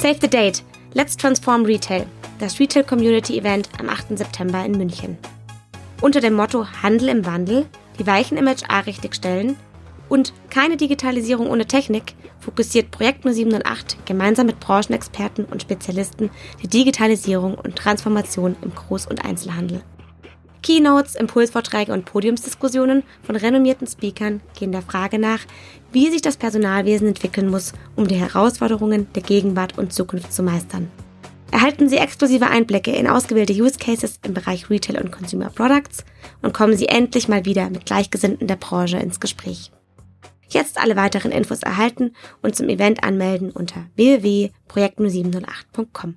Save 0.00 0.16
the 0.22 0.28
date. 0.28 0.62
Let's 0.94 1.14
transform 1.14 1.66
retail 1.66 2.06
das 2.38 2.58
Retail 2.58 2.84
Community 2.84 3.36
Event 3.36 3.68
am 3.78 3.90
8. 3.90 4.16
September 4.16 4.64
in 4.64 4.72
München. 4.72 5.18
Unter 6.00 6.22
dem 6.22 6.32
Motto 6.32 6.66
Handel 6.82 7.10
im 7.10 7.26
Wandel, 7.26 7.66
die 7.98 8.06
Weichen 8.06 8.38
im 8.38 8.48
HR 8.48 8.86
richtigstellen 8.86 9.56
und 10.08 10.32
keine 10.48 10.78
Digitalisierung 10.78 11.50
ohne 11.50 11.66
Technik 11.66 12.14
fokussiert 12.38 12.90
Projekt 12.90 13.26
078 13.26 14.06
gemeinsam 14.06 14.46
mit 14.46 14.58
Branchenexperten 14.58 15.44
und 15.44 15.60
Spezialisten 15.60 16.30
die 16.62 16.68
Digitalisierung 16.68 17.56
und 17.56 17.76
Transformation 17.76 18.56
im 18.62 18.72
Groß- 18.72 19.06
und 19.06 19.22
Einzelhandel. 19.22 19.82
Keynotes, 20.62 21.14
Impulsvorträge 21.14 21.92
und 21.92 22.04
Podiumsdiskussionen 22.04 23.02
von 23.22 23.36
renommierten 23.36 23.86
Speakern 23.86 24.40
gehen 24.58 24.72
der 24.72 24.82
Frage 24.82 25.18
nach, 25.18 25.40
wie 25.92 26.10
sich 26.10 26.22
das 26.22 26.36
Personalwesen 26.36 27.08
entwickeln 27.08 27.48
muss, 27.48 27.72
um 27.96 28.06
die 28.06 28.16
Herausforderungen 28.16 29.08
der 29.14 29.22
Gegenwart 29.22 29.78
und 29.78 29.92
Zukunft 29.92 30.32
zu 30.32 30.42
meistern 30.42 30.90
erhalten 31.50 31.88
Sie 31.88 31.96
exklusive 31.96 32.46
Einblicke 32.46 32.92
in 32.92 33.08
ausgewählte 33.08 33.52
Use 33.52 33.78
Cases 33.78 34.20
im 34.24 34.32
Bereich 34.34 34.70
Retail 34.70 35.02
und 35.02 35.10
Consumer 35.12 35.50
Products 35.50 36.04
und 36.42 36.54
kommen 36.54 36.76
Sie 36.76 36.86
endlich 36.86 37.26
mal 37.28 37.44
wieder 37.44 37.68
mit 37.70 37.86
Gleichgesinnten 37.86 38.46
der 38.46 38.54
Branche 38.56 38.98
ins 38.98 39.18
Gespräch. 39.20 39.72
Jetzt 40.48 40.80
alle 40.80 40.96
weiteren 40.96 41.32
Infos 41.32 41.62
erhalten 41.62 42.14
und 42.42 42.56
zum 42.56 42.68
Event 42.68 43.04
anmelden 43.04 43.52
unter 43.52 43.86
www.projekt0708.com. 43.96 46.16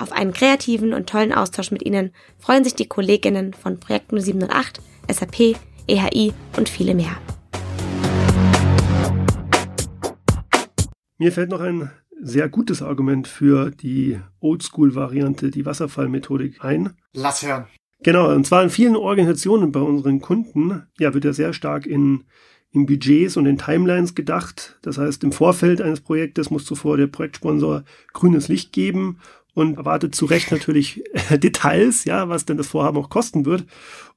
Auf 0.00 0.12
einen 0.12 0.32
kreativen 0.32 0.94
und 0.94 1.10
tollen 1.10 1.30
Austausch 1.30 1.70
mit 1.70 1.84
Ihnen 1.84 2.12
freuen 2.38 2.64
sich 2.64 2.74
die 2.74 2.88
Kolleginnen 2.88 3.52
von 3.52 3.78
Projekt 3.78 4.10
0708, 4.12 4.80
SAP, 5.12 5.56
EHI 5.86 6.32
und 6.56 6.70
viele 6.70 6.94
mehr. 6.94 7.18
Mir 11.18 11.32
fällt 11.32 11.50
noch 11.50 11.60
ein 11.60 11.90
sehr 12.18 12.48
gutes 12.48 12.80
Argument 12.80 13.28
für 13.28 13.70
die 13.70 14.18
Oldschool-Variante, 14.40 15.50
die 15.50 15.66
Wasserfallmethodik 15.66 16.64
ein. 16.64 16.94
Lass 17.12 17.42
hören. 17.42 17.66
Genau, 18.02 18.34
und 18.34 18.46
zwar 18.46 18.62
in 18.62 18.70
vielen 18.70 18.96
Organisationen 18.96 19.70
bei 19.70 19.80
unseren 19.80 20.22
Kunden, 20.22 20.86
ja, 20.98 21.12
wird 21.12 21.26
ja 21.26 21.34
sehr 21.34 21.52
stark 21.52 21.84
in, 21.84 22.24
in 22.70 22.86
Budgets 22.86 23.36
und 23.36 23.44
in 23.44 23.58
Timelines 23.58 24.14
gedacht. 24.14 24.78
Das 24.80 24.96
heißt, 24.96 25.22
im 25.24 25.32
Vorfeld 25.32 25.82
eines 25.82 26.00
Projektes 26.00 26.48
muss 26.48 26.64
zuvor 26.64 26.96
der 26.96 27.08
Projektsponsor 27.08 27.84
grünes 28.14 28.48
Licht 28.48 28.72
geben 28.72 29.18
und 29.54 29.76
erwartet 29.76 30.14
zu 30.14 30.26
Recht 30.26 30.50
natürlich 30.50 31.04
Details, 31.30 32.04
ja, 32.04 32.28
was 32.28 32.44
denn 32.44 32.56
das 32.56 32.68
Vorhaben 32.68 32.98
auch 32.98 33.10
kosten 33.10 33.44
wird. 33.44 33.64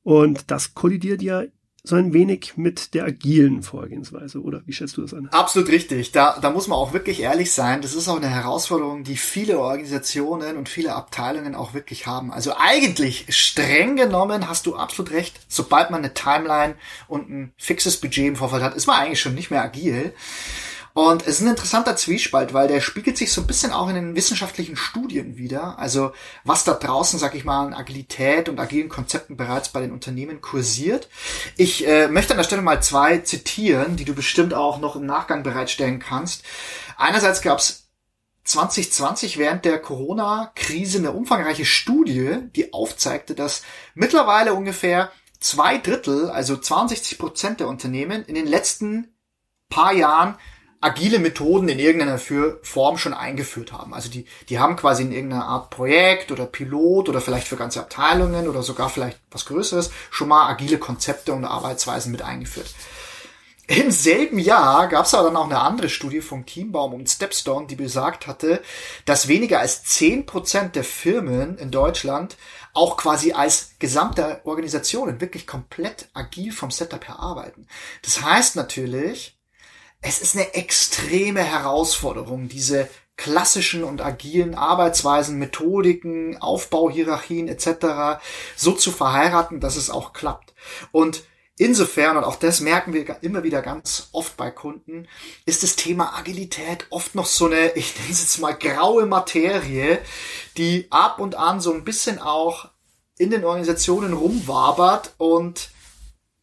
Und 0.03 0.51
das 0.51 0.73
kollidiert 0.73 1.21
ja 1.21 1.43
so 1.85 1.97
ein 1.97 2.13
wenig 2.13 2.53
mit 2.55 2.93
der 2.93 3.03
agilen 3.03 3.61
Vorgehensweise, 3.61 4.41
oder 4.41 4.61
wie 4.65 4.71
schätzt 4.71 4.95
du 4.95 5.01
das 5.01 5.13
an? 5.13 5.27
Absolut 5.31 5.67
richtig. 5.67 6.13
Da, 6.13 6.39
da 6.39 6.49
muss 6.49 6.69
man 6.69 6.77
auch 6.77 6.93
wirklich 6.93 7.19
ehrlich 7.19 7.51
sein. 7.51 7.81
Das 7.81 7.93
ist 7.93 8.07
auch 8.07 8.15
eine 8.15 8.29
Herausforderung, 8.29 9.03
die 9.03 9.17
viele 9.17 9.59
Organisationen 9.59 10.55
und 10.55 10.69
viele 10.69 10.95
Abteilungen 10.95 11.55
auch 11.55 11.73
wirklich 11.73 12.07
haben. 12.07 12.31
Also 12.31 12.53
eigentlich, 12.57 13.25
streng 13.35 13.97
genommen, 13.97 14.47
hast 14.47 14.65
du 14.65 14.77
absolut 14.77 15.11
recht. 15.11 15.41
Sobald 15.49 15.91
man 15.91 15.99
eine 15.99 16.13
Timeline 16.13 16.75
und 17.09 17.29
ein 17.29 17.53
fixes 17.57 17.97
Budget 17.97 18.27
im 18.27 18.35
Vorfeld 18.37 18.63
hat, 18.63 18.75
ist 18.75 18.87
man 18.87 19.01
eigentlich 19.01 19.19
schon 19.19 19.35
nicht 19.35 19.51
mehr 19.51 19.61
agil. 19.61 20.13
Und 20.93 21.23
es 21.23 21.39
ist 21.39 21.41
ein 21.41 21.49
interessanter 21.49 21.95
Zwiespalt, 21.95 22.53
weil 22.53 22.67
der 22.67 22.79
spiegelt 22.79 23.17
sich 23.17 23.31
so 23.31 23.41
ein 23.41 23.47
bisschen 23.47 23.71
auch 23.71 23.89
in 23.89 23.95
den 23.95 24.15
wissenschaftlichen 24.15 24.75
Studien 24.75 25.37
wieder. 25.37 25.79
Also 25.79 26.11
was 26.43 26.65
da 26.65 26.75
draußen, 26.75 27.17
sag 27.17 27.33
ich 27.33 27.45
mal, 27.45 27.65
an 27.65 27.73
Agilität 27.73 28.47
und 28.47 28.59
agilen 28.59 28.89
Konzepten 28.89 29.35
bereits 29.35 29.69
bei 29.69 29.81
den 29.81 29.91
Unternehmen 29.91 30.39
kursiert. 30.39 31.09
Ich 31.57 31.87
äh, 31.87 32.07
möchte 32.09 32.33
an 32.33 32.37
der 32.37 32.43
Stelle 32.43 32.61
mal 32.61 32.83
zwei 32.83 33.17
zitieren, 33.17 33.95
die 33.95 34.05
du 34.05 34.13
bestimmt 34.13 34.53
auch 34.53 34.79
noch 34.79 34.95
im 34.95 35.07
Nachgang 35.07 35.41
bereitstellen 35.41 35.97
kannst. 35.97 36.43
Einerseits 36.95 37.41
gab 37.41 37.57
es 37.57 37.87
2020 38.43 39.39
während 39.39 39.65
der 39.65 39.79
Corona-Krise 39.79 40.99
eine 40.99 41.13
umfangreiche 41.13 41.65
Studie, 41.65 42.37
die 42.55 42.71
aufzeigte, 42.71 43.33
dass 43.33 43.63
mittlerweile 43.95 44.53
ungefähr 44.53 45.11
zwei 45.39 45.79
Drittel, 45.79 46.29
also 46.29 46.55
62 46.55 47.17
Prozent 47.17 47.61
der 47.61 47.67
Unternehmen 47.67 48.23
in 48.25 48.35
den 48.35 48.45
letzten 48.45 49.07
paar 49.69 49.93
Jahren 49.93 50.37
agile 50.83 51.19
Methoden 51.19 51.69
in 51.69 51.79
irgendeiner 51.79 52.19
Form 52.19 52.97
schon 52.97 53.13
eingeführt 53.13 53.71
haben. 53.71 53.93
Also 53.93 54.09
die, 54.09 54.25
die 54.49 54.59
haben 54.59 54.75
quasi 54.75 55.03
in 55.03 55.11
irgendeiner 55.11 55.45
Art 55.45 55.69
Projekt 55.69 56.31
oder 56.31 56.45
Pilot 56.45 57.09
oder 57.09 57.21
vielleicht 57.21 57.47
für 57.47 57.55
ganze 57.55 57.79
Abteilungen 57.79 58.47
oder 58.47 58.63
sogar 58.63 58.89
vielleicht 58.89 59.19
was 59.31 59.45
Größeres 59.45 59.91
schon 60.11 60.27
mal 60.27 60.49
agile 60.49 60.77
Konzepte 60.77 61.33
und 61.33 61.45
Arbeitsweisen 61.45 62.11
mit 62.11 62.21
eingeführt. 62.21 62.73
Im 63.67 63.91
selben 63.91 64.39
Jahr 64.39 64.89
gab 64.89 65.05
es 65.05 65.13
aber 65.13 65.29
dann 65.29 65.37
auch 65.37 65.45
eine 65.45 65.61
andere 65.61 65.87
Studie 65.87 66.19
von 66.19 66.45
Teambaum 66.45 66.93
und 66.93 67.09
Stepstone, 67.09 67.65
die 67.65 67.77
besagt 67.77 68.27
hatte, 68.27 68.61
dass 69.05 69.29
weniger 69.29 69.61
als 69.61 69.85
zehn 69.85 70.25
Prozent 70.25 70.75
der 70.75 70.83
Firmen 70.83 71.57
in 71.57 71.71
Deutschland 71.71 72.35
auch 72.73 72.97
quasi 72.97 73.31
als 73.31 73.75
gesamte 73.79 74.41
Organisationen 74.43 75.21
wirklich 75.21 75.47
komplett 75.47 76.09
agil 76.13 76.51
vom 76.51 76.71
Setup 76.71 77.07
her 77.07 77.19
arbeiten. 77.19 77.67
Das 78.01 78.21
heißt 78.21 78.57
natürlich, 78.57 79.37
es 80.03 80.19
ist 80.19 80.35
eine 80.35 80.53
extreme 80.53 81.41
Herausforderung, 81.41 82.49
diese 82.49 82.89
klassischen 83.15 83.83
und 83.83 84.01
agilen 84.01 84.53
Arbeitsweisen, 84.53 85.39
Methodiken, 85.39 86.37
Aufbauhierarchien 86.41 87.47
etc. 87.47 88.21
so 88.55 88.73
zu 88.73 88.91
verheiraten, 88.91 89.59
dass 89.59 89.77
es 89.77 89.89
auch 89.89 90.13
klappt. 90.13 90.53
Und 90.91 91.23
insofern, 91.57 92.17
und 92.17 92.25
auch 92.25 92.35
das 92.35 92.59
merken 92.59 92.93
wir 92.93 93.17
immer 93.21 93.43
wieder 93.43 93.61
ganz 93.61 94.09
oft 94.11 94.35
bei 94.35 94.51
Kunden, 94.51 95.07
ist 95.45 95.63
das 95.63 95.75
Thema 95.75 96.17
Agilität 96.17 96.87
oft 96.89 97.15
noch 97.15 97.27
so 97.27 97.45
eine, 97.45 97.71
ich 97.75 97.95
nenne 97.97 98.11
es 98.11 98.21
jetzt 98.21 98.39
mal 98.39 98.53
graue 98.53 99.05
Materie, 99.05 99.99
die 100.57 100.87
ab 100.89 101.19
und 101.19 101.35
an 101.35 101.61
so 101.61 101.71
ein 101.71 101.85
bisschen 101.85 102.19
auch 102.19 102.69
in 103.17 103.29
den 103.29 103.45
Organisationen 103.45 104.13
rumwabert 104.13 105.13
und 105.17 105.69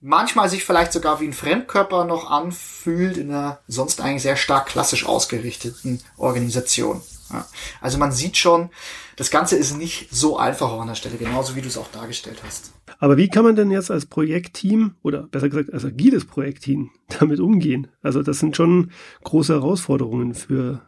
manchmal 0.01 0.49
sich 0.49 0.65
vielleicht 0.65 0.93
sogar 0.93 1.21
wie 1.21 1.27
ein 1.27 1.33
Fremdkörper 1.33 2.05
noch 2.05 2.31
anfühlt 2.31 3.17
in 3.17 3.31
einer 3.31 3.61
sonst 3.69 4.01
eigentlich 4.01 4.23
sehr 4.23 4.37
stark 4.37 4.67
klassisch 4.67 5.07
ausgerichteten 5.07 6.01
Organisation. 6.17 7.03
Ja. 7.31 7.47
Also 7.81 7.99
man 7.99 8.11
sieht 8.11 8.37
schon, 8.37 8.71
das 9.17 9.31
Ganze 9.31 9.57
ist 9.57 9.77
nicht 9.77 10.09
so 10.11 10.39
einfach 10.39 10.73
an 10.73 10.89
der 10.89 10.95
Stelle, 10.95 11.17
genauso 11.17 11.55
wie 11.55 11.61
du 11.61 11.69
es 11.69 11.79
auch 11.79 11.91
dargestellt 11.93 12.43
hast. 12.45 12.73
Aber 12.99 13.17
wie 13.17 13.29
kann 13.29 13.45
man 13.45 13.57
denn 13.57 13.71
jetzt 13.71 13.91
als 13.91 14.07
Projektteam 14.07 14.97
oder 15.03 15.23
besser 15.25 15.49
gesagt 15.49 15.73
als 15.73 15.85
agiles 15.85 16.25
Projektteam 16.25 16.91
damit 17.21 17.39
umgehen? 17.41 17.89
Also 18.03 18.23
das 18.23 18.39
sind 18.39 18.57
schon 18.57 18.91
große 19.23 19.53
Herausforderungen 19.53 20.35
für 20.35 20.83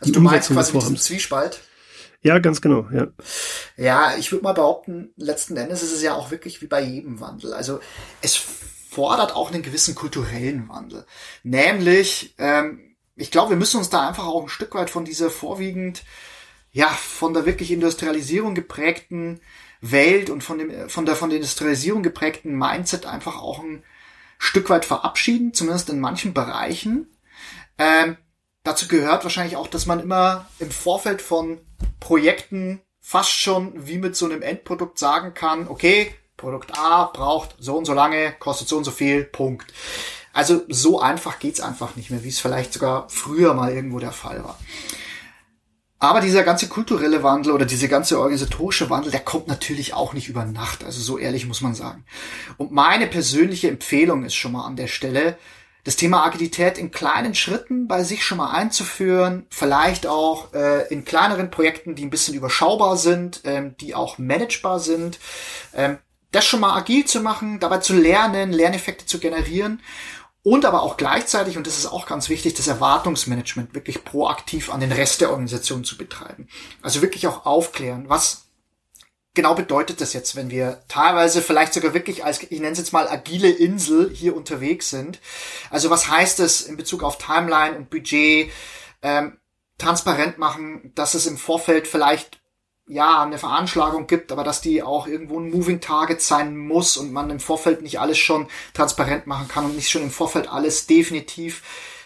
also 0.00 0.04
die 0.04 0.12
du 0.12 0.20
Umsetzung 0.20 0.56
meinst 0.56 0.72
quasi 0.72 0.92
des 0.92 1.04
Zwiespalt? 1.04 1.60
Ja, 2.22 2.38
ganz 2.38 2.60
genau, 2.60 2.88
ja. 2.92 3.08
Ja, 3.76 4.16
ich 4.16 4.30
würde 4.30 4.44
mal 4.44 4.52
behaupten, 4.52 5.12
letzten 5.16 5.56
Endes 5.56 5.82
ist 5.82 5.92
es 5.92 6.02
ja 6.02 6.14
auch 6.14 6.30
wirklich 6.30 6.62
wie 6.62 6.68
bei 6.68 6.80
jedem 6.80 7.20
Wandel. 7.20 7.52
Also 7.52 7.80
es 8.20 8.36
fordert 8.36 9.34
auch 9.34 9.50
einen 9.50 9.62
gewissen 9.62 9.94
kulturellen 9.94 10.68
Wandel. 10.68 11.04
Nämlich, 11.42 12.34
ähm, 12.38 12.96
ich 13.16 13.30
glaube, 13.30 13.50
wir 13.50 13.56
müssen 13.56 13.78
uns 13.78 13.90
da 13.90 14.06
einfach 14.06 14.26
auch 14.26 14.42
ein 14.42 14.48
Stück 14.48 14.74
weit 14.74 14.90
von 14.90 15.04
dieser 15.04 15.30
vorwiegend, 15.30 16.04
ja, 16.70 16.88
von 16.88 17.34
der 17.34 17.44
wirklich 17.44 17.70
Industrialisierung 17.72 18.54
geprägten 18.54 19.40
Welt 19.80 20.30
und 20.30 20.44
von 20.44 20.58
dem, 20.58 20.88
von 20.88 21.06
der 21.06 21.16
von 21.16 21.28
der 21.28 21.36
Industrialisierung 21.36 22.02
geprägten 22.02 22.56
Mindset 22.56 23.04
einfach 23.04 23.42
auch 23.42 23.58
ein 23.58 23.82
Stück 24.38 24.70
weit 24.70 24.84
verabschieden, 24.84 25.54
zumindest 25.54 25.90
in 25.90 25.98
manchen 25.98 26.34
Bereichen. 26.34 27.08
Ähm, 27.78 28.16
dazu 28.64 28.88
gehört 28.88 29.24
wahrscheinlich 29.24 29.56
auch, 29.56 29.66
dass 29.66 29.86
man 29.86 30.00
immer 30.00 30.46
im 30.58 30.70
Vorfeld 30.70 31.22
von 31.22 31.60
Projekten 32.00 32.80
fast 33.00 33.30
schon 33.30 33.86
wie 33.86 33.98
mit 33.98 34.16
so 34.16 34.26
einem 34.26 34.42
Endprodukt 34.42 34.98
sagen 34.98 35.34
kann, 35.34 35.68
okay, 35.68 36.14
Produkt 36.36 36.78
A 36.78 37.04
braucht 37.04 37.56
so 37.58 37.76
und 37.76 37.84
so 37.84 37.94
lange, 37.94 38.32
kostet 38.38 38.68
so 38.68 38.76
und 38.76 38.84
so 38.84 38.90
viel, 38.90 39.24
Punkt. 39.24 39.72
Also 40.32 40.62
so 40.68 41.00
einfach 41.00 41.38
geht's 41.38 41.60
einfach 41.60 41.94
nicht 41.94 42.10
mehr, 42.10 42.24
wie 42.24 42.28
es 42.28 42.40
vielleicht 42.40 42.72
sogar 42.72 43.08
früher 43.08 43.54
mal 43.54 43.72
irgendwo 43.72 43.98
der 43.98 44.12
Fall 44.12 44.42
war. 44.42 44.58
Aber 45.98 46.20
dieser 46.20 46.42
ganze 46.42 46.68
kulturelle 46.68 47.22
Wandel 47.22 47.52
oder 47.52 47.64
diese 47.64 47.86
ganze 47.86 48.18
organisatorische 48.18 48.90
Wandel, 48.90 49.12
der 49.12 49.20
kommt 49.20 49.46
natürlich 49.46 49.94
auch 49.94 50.14
nicht 50.14 50.28
über 50.28 50.44
Nacht. 50.44 50.82
Also 50.82 51.00
so 51.00 51.16
ehrlich 51.16 51.46
muss 51.46 51.60
man 51.60 51.76
sagen. 51.76 52.04
Und 52.56 52.72
meine 52.72 53.06
persönliche 53.06 53.68
Empfehlung 53.68 54.24
ist 54.24 54.34
schon 54.34 54.50
mal 54.50 54.66
an 54.66 54.74
der 54.74 54.88
Stelle, 54.88 55.38
das 55.84 55.96
Thema 55.96 56.24
Agilität 56.24 56.78
in 56.78 56.90
kleinen 56.90 57.34
Schritten 57.34 57.88
bei 57.88 58.04
sich 58.04 58.24
schon 58.24 58.38
mal 58.38 58.52
einzuführen, 58.52 59.46
vielleicht 59.50 60.06
auch 60.06 60.52
äh, 60.54 60.86
in 60.92 61.04
kleineren 61.04 61.50
Projekten, 61.50 61.94
die 61.94 62.04
ein 62.04 62.10
bisschen 62.10 62.34
überschaubar 62.34 62.96
sind, 62.96 63.40
ähm, 63.44 63.76
die 63.78 63.94
auch 63.94 64.18
managebar 64.18 64.78
sind, 64.78 65.18
ähm, 65.74 65.98
das 66.30 66.46
schon 66.46 66.60
mal 66.60 66.76
agil 66.76 67.04
zu 67.04 67.20
machen, 67.20 67.60
dabei 67.60 67.78
zu 67.78 67.94
lernen, 67.94 68.52
Lerneffekte 68.52 69.06
zu 69.06 69.18
generieren 69.18 69.80
und 70.44 70.64
aber 70.64 70.82
auch 70.82 70.96
gleichzeitig, 70.96 71.56
und 71.56 71.66
das 71.66 71.78
ist 71.78 71.86
auch 71.86 72.06
ganz 72.06 72.28
wichtig, 72.28 72.54
das 72.54 72.66
Erwartungsmanagement 72.66 73.74
wirklich 73.74 74.04
proaktiv 74.04 74.72
an 74.72 74.80
den 74.80 74.92
Rest 74.92 75.20
der 75.20 75.30
Organisation 75.30 75.84
zu 75.84 75.96
betreiben. 75.96 76.48
Also 76.80 77.00
wirklich 77.00 77.28
auch 77.28 77.46
aufklären, 77.46 78.08
was 78.08 78.41
genau 79.34 79.54
bedeutet 79.54 80.00
das 80.00 80.12
jetzt, 80.12 80.36
wenn 80.36 80.50
wir 80.50 80.82
teilweise 80.88 81.42
vielleicht 81.42 81.74
sogar 81.74 81.94
wirklich 81.94 82.24
als, 82.24 82.42
ich 82.42 82.50
nenne 82.60 82.72
es 82.72 82.78
jetzt 82.78 82.92
mal 82.92 83.08
agile 83.08 83.50
Insel 83.50 84.10
hier 84.12 84.36
unterwegs 84.36 84.90
sind. 84.90 85.20
Also 85.70 85.90
was 85.90 86.08
heißt 86.08 86.40
es 86.40 86.62
in 86.62 86.76
Bezug 86.76 87.02
auf 87.02 87.18
Timeline 87.18 87.76
und 87.76 87.90
Budget? 87.90 88.50
Ähm, 89.02 89.38
transparent 89.78 90.38
machen, 90.38 90.92
dass 90.94 91.14
es 91.14 91.26
im 91.26 91.36
Vorfeld 91.36 91.88
vielleicht 91.88 92.40
ja, 92.86 93.22
eine 93.22 93.38
Veranschlagung 93.38 94.06
gibt, 94.06 94.32
aber 94.32 94.44
dass 94.44 94.60
die 94.60 94.82
auch 94.82 95.06
irgendwo 95.06 95.38
ein 95.38 95.50
Moving 95.50 95.80
Target 95.80 96.20
sein 96.20 96.56
muss 96.56 96.96
und 96.96 97.12
man 97.12 97.30
im 97.30 97.40
Vorfeld 97.40 97.82
nicht 97.82 98.00
alles 98.00 98.18
schon 98.18 98.48
transparent 98.74 99.26
machen 99.26 99.48
kann 99.48 99.64
und 99.64 99.76
nicht 99.76 99.90
schon 99.90 100.02
im 100.02 100.10
Vorfeld 100.10 100.48
alles 100.48 100.86
definitiv 100.86 101.62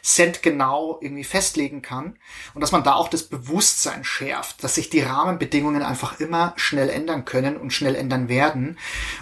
centgenau 0.07 0.99
irgendwie 1.01 1.25
festlegen 1.25 1.83
kann 1.83 2.17
und 2.55 2.61
dass 2.61 2.71
man 2.71 2.85
da 2.85 2.95
auch 2.95 3.09
das 3.09 3.25
Bewusstsein 3.25 4.05
schärft, 4.05 4.63
dass 4.63 4.77
sich 4.77 4.89
die 4.89 5.01
Rahmenbedingungen 5.01 5.83
einfach 5.83 6.21
immer 6.21 6.53
schnell 6.55 6.89
ändern 6.91 7.25
können 7.25 7.57
und 7.57 7.73
schnell 7.73 7.97
ändern 7.97 8.29
werden 8.29 8.79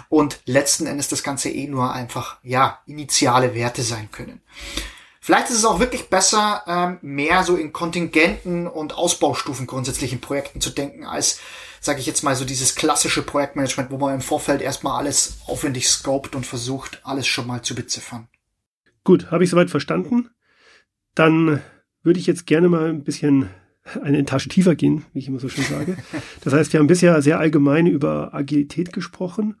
und 0.09 0.41
letzten 0.45 0.85
Endes 0.85 1.07
das 1.07 1.23
Ganze 1.23 1.49
eh 1.49 1.67
nur 1.67 1.91
einfach, 1.91 2.37
ja, 2.43 2.81
initiale 2.85 3.55
Werte 3.55 3.81
sein 3.81 4.09
können. 4.11 4.41
Vielleicht 5.21 5.49
ist 5.49 5.57
es 5.57 5.65
auch 5.65 5.79
wirklich 5.79 6.11
besser, 6.11 6.61
ähm, 6.67 6.99
mehr 7.01 7.43
so 7.43 7.55
in 7.55 7.73
Kontingenten 7.73 8.67
und 8.67 8.95
Ausbaustufen 8.95 9.65
grundsätzlich 9.65 10.13
in 10.13 10.21
Projekten 10.21 10.61
zu 10.61 10.69
denken, 10.69 11.03
als, 11.03 11.39
sage 11.81 11.99
ich 11.99 12.05
jetzt 12.05 12.21
mal, 12.21 12.35
so 12.35 12.45
dieses 12.45 12.75
klassische 12.75 13.23
Projektmanagement, 13.23 13.89
wo 13.89 13.97
man 13.97 14.13
im 14.13 14.21
Vorfeld 14.21 14.61
erstmal 14.61 14.99
alles 14.99 15.39
aufwendig 15.47 15.89
scoped 15.89 16.35
und 16.35 16.45
versucht, 16.45 17.01
alles 17.03 17.25
schon 17.25 17.47
mal 17.47 17.63
zu 17.63 17.73
beziffern. 17.73 18.27
Gut, 19.03 19.31
habe 19.31 19.43
ich 19.43 19.49
soweit 19.49 19.71
verstanden. 19.71 20.29
Dann 21.15 21.61
würde 22.03 22.19
ich 22.19 22.27
jetzt 22.27 22.45
gerne 22.45 22.69
mal 22.69 22.89
ein 22.89 23.03
bisschen 23.03 23.49
eine 24.01 24.19
Etage 24.19 24.47
tiefer 24.47 24.75
gehen, 24.75 25.05
wie 25.13 25.19
ich 25.19 25.27
immer 25.27 25.39
so 25.39 25.49
schön 25.49 25.63
sage. 25.63 25.97
Das 26.41 26.53
heißt, 26.53 26.73
wir 26.73 26.79
haben 26.79 26.87
bisher 26.87 27.19
sehr 27.21 27.39
allgemein 27.39 27.87
über 27.87 28.33
Agilität 28.33 28.93
gesprochen. 28.93 29.55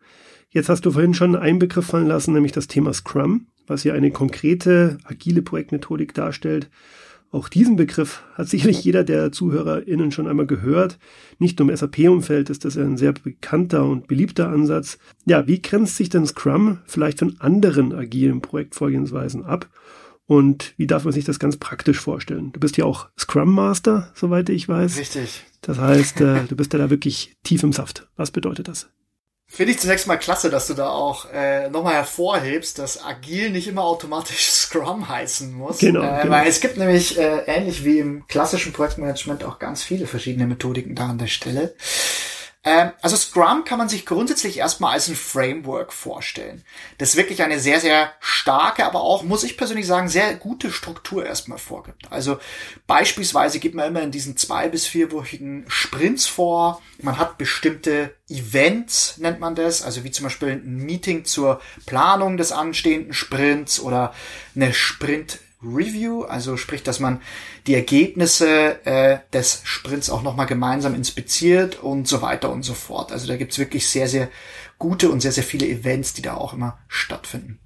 Jetzt 0.49 0.69
hast 0.69 0.85
du 0.85 0.91
vorhin 0.91 1.15
schon 1.15 1.35
einen 1.35 1.57
Begriff 1.57 1.87
fallen 1.87 2.07
lassen, 2.07 2.33
nämlich 2.33 2.51
das 2.51 2.67
Thema 2.67 2.93
Scrum 2.93 3.47
was 3.67 3.83
ja 3.83 3.93
eine 3.93 4.11
konkrete 4.11 4.97
agile 5.03 5.41
Projektmethodik 5.41 6.13
darstellt. 6.13 6.69
Auch 7.31 7.49
diesen 7.49 7.75
Begriff 7.75 8.23
hat 8.35 8.47
sicherlich 8.47 8.83
jeder 8.83 9.03
der 9.03 9.31
ZuhörerInnen 9.31 10.11
schon 10.11 10.27
einmal 10.27 10.45
gehört. 10.45 10.99
Nicht 11.37 11.59
nur 11.59 11.69
im 11.69 11.75
SAP-Umfeld 11.75 12.49
ist 12.49 12.63
das 12.63 12.77
ein 12.77 12.97
sehr 12.97 13.11
bekannter 13.11 13.85
und 13.85 14.07
beliebter 14.07 14.49
Ansatz. 14.49 14.99
Ja, 15.25 15.45
wie 15.47 15.61
grenzt 15.61 15.97
sich 15.97 16.09
denn 16.09 16.25
Scrum 16.25 16.79
vielleicht 16.85 17.19
von 17.19 17.35
anderen 17.39 17.93
agilen 17.93 18.41
Projektvorgehensweisen 18.41 19.43
ab? 19.43 19.67
Und 20.27 20.73
wie 20.77 20.87
darf 20.87 21.03
man 21.03 21.13
sich 21.13 21.25
das 21.25 21.39
ganz 21.39 21.57
praktisch 21.57 21.99
vorstellen? 21.99 22.51
Du 22.51 22.59
bist 22.59 22.77
ja 22.77 22.85
auch 22.85 23.09
Scrum 23.17 23.53
Master, 23.53 24.11
soweit 24.15 24.49
ich 24.49 24.67
weiß. 24.67 24.97
Richtig. 24.97 25.43
Das 25.61 25.77
heißt, 25.77 26.21
äh, 26.21 26.43
du 26.45 26.55
bist 26.55 26.73
ja 26.73 26.79
da 26.79 26.89
wirklich 26.89 27.37
tief 27.43 27.61
im 27.63 27.73
Saft. 27.73 28.07
Was 28.15 28.31
bedeutet 28.31 28.67
das? 28.67 28.89
Finde 29.47 29.73
ich 29.73 29.79
zunächst 29.79 30.07
mal 30.07 30.17
klasse, 30.17 30.49
dass 30.49 30.65
du 30.65 30.73
da 30.73 30.89
auch 30.89 31.27
äh, 31.31 31.69
nochmal 31.69 31.93
hervorhebst, 31.93 32.79
dass 32.79 33.03
agil 33.03 33.51
nicht 33.51 33.67
immer 33.67 33.83
automatisch 33.83 34.47
Scrum 34.51 35.07
heißen 35.07 35.53
muss. 35.53 35.77
Genau, 35.77 36.01
äh, 36.01 36.23
genau. 36.23 36.33
Weil 36.35 36.47
es 36.47 36.59
gibt 36.59 36.77
nämlich 36.77 37.19
äh, 37.19 37.43
ähnlich 37.45 37.85
wie 37.85 37.99
im 37.99 38.25
klassischen 38.27 38.73
Projektmanagement 38.73 39.43
auch 39.43 39.59
ganz 39.59 39.83
viele 39.83 40.07
verschiedene 40.07 40.47
Methodiken 40.47 40.95
da 40.95 41.09
an 41.09 41.19
der 41.19 41.27
Stelle. 41.27 41.75
Ähm, 42.65 42.91
also 43.01 43.15
Scrum 43.15 43.63
kann 43.63 43.77
man 43.77 43.89
sich 43.89 44.05
grundsätzlich 44.07 44.57
erstmal 44.57 44.93
als 44.93 45.07
ein 45.07 45.15
Framework 45.15 45.93
vorstellen. 45.93 46.63
Das 46.97 47.15
wirklich 47.15 47.43
eine 47.43 47.59
sehr, 47.59 47.79
sehr 47.79 48.11
starke, 48.19 48.83
aber 48.85 49.01
auch, 49.01 49.21
muss 49.21 49.43
ich 49.43 49.55
persönlich 49.55 49.85
sagen, 49.85 50.09
sehr 50.09 50.35
gute 50.35 50.71
Struktur 50.71 51.25
erstmal 51.25 51.59
vorgibt. 51.59 52.11
Also 52.11 52.39
beispielsweise 52.87 53.59
geht 53.59 53.75
man 53.75 53.87
immer 53.87 54.01
in 54.01 54.11
diesen 54.11 54.35
zwei 54.35 54.67
bis 54.67 54.87
vierwöchigen 54.87 55.65
Sprints 55.67 56.25
vor. 56.25 56.81
Man 56.99 57.19
hat 57.19 57.37
bestimmte 57.37 58.15
Events, 58.27 59.19
nennt 59.19 59.39
man 59.39 59.53
das, 59.53 59.83
also 59.83 60.03
wie 60.03 60.11
zum 60.11 60.23
Beispiel 60.23 60.49
ein 60.49 60.77
Meeting 60.77 61.25
zur 61.25 61.61
Planung 61.85 62.37
des 62.37 62.51
anstehenden 62.51 63.13
Sprints 63.13 63.79
oder 63.79 64.13
eine 64.55 64.73
Sprint 64.73 65.39
Review, 65.63 66.23
also 66.23 66.57
sprich, 66.57 66.83
dass 66.83 66.99
man 66.99 67.21
die 67.67 67.75
Ergebnisse 67.75 68.85
äh, 68.85 69.19
des 69.33 69.61
Sprints 69.63 70.09
auch 70.09 70.21
nochmal 70.21 70.45
gemeinsam 70.45 70.95
inspiziert 70.95 71.81
und 71.81 72.07
so 72.07 72.21
weiter 72.21 72.51
und 72.51 72.63
so 72.63 72.73
fort. 72.73 73.11
Also 73.11 73.27
da 73.27 73.35
gibt's 73.35 73.57
wirklich 73.57 73.87
sehr, 73.87 74.07
sehr 74.07 74.29
gute 74.77 75.09
und 75.09 75.21
sehr, 75.21 75.31
sehr 75.31 75.43
viele 75.43 75.67
Events, 75.67 76.13
die 76.13 76.21
da 76.21 76.35
auch 76.35 76.53
immer 76.53 76.77
stattfinden. 76.87 77.59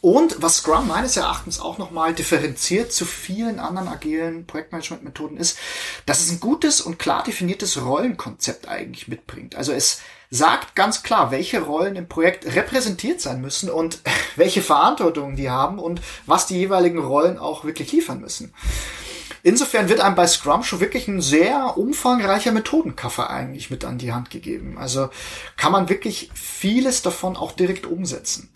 Und 0.00 0.40
was 0.40 0.58
Scrum 0.58 0.86
meines 0.86 1.16
Erachtens 1.16 1.58
auch 1.58 1.78
nochmal 1.78 2.14
differenziert 2.14 2.92
zu 2.92 3.04
vielen 3.04 3.58
anderen 3.58 3.88
agilen 3.88 4.46
Projektmanagement-Methoden 4.46 5.36
ist, 5.36 5.58
dass 6.06 6.20
es 6.20 6.30
ein 6.30 6.38
gutes 6.38 6.80
und 6.80 6.98
klar 6.98 7.24
definiertes 7.24 7.82
Rollenkonzept 7.82 8.68
eigentlich 8.68 9.08
mitbringt. 9.08 9.56
Also 9.56 9.72
es 9.72 10.00
sagt 10.30 10.74
ganz 10.74 11.02
klar, 11.02 11.30
welche 11.30 11.62
Rollen 11.62 11.96
im 11.96 12.08
Projekt 12.08 12.46
repräsentiert 12.54 13.20
sein 13.20 13.40
müssen 13.40 13.70
und 13.70 14.00
welche 14.36 14.62
Verantwortung 14.62 15.36
die 15.36 15.50
haben 15.50 15.78
und 15.78 16.00
was 16.26 16.46
die 16.46 16.56
jeweiligen 16.56 16.98
Rollen 16.98 17.38
auch 17.38 17.64
wirklich 17.64 17.92
liefern 17.92 18.20
müssen. 18.20 18.52
Insofern 19.42 19.88
wird 19.88 20.00
einem 20.00 20.16
bei 20.16 20.26
Scrum 20.26 20.64
schon 20.64 20.80
wirklich 20.80 21.06
ein 21.06 21.22
sehr 21.22 21.78
umfangreicher 21.78 22.52
Methodenkaffer 22.52 23.30
eigentlich 23.30 23.70
mit 23.70 23.84
an 23.84 23.98
die 23.98 24.12
Hand 24.12 24.30
gegeben. 24.30 24.76
Also 24.78 25.10
kann 25.56 25.72
man 25.72 25.88
wirklich 25.88 26.30
vieles 26.34 27.02
davon 27.02 27.36
auch 27.36 27.52
direkt 27.52 27.86
umsetzen. 27.86 28.52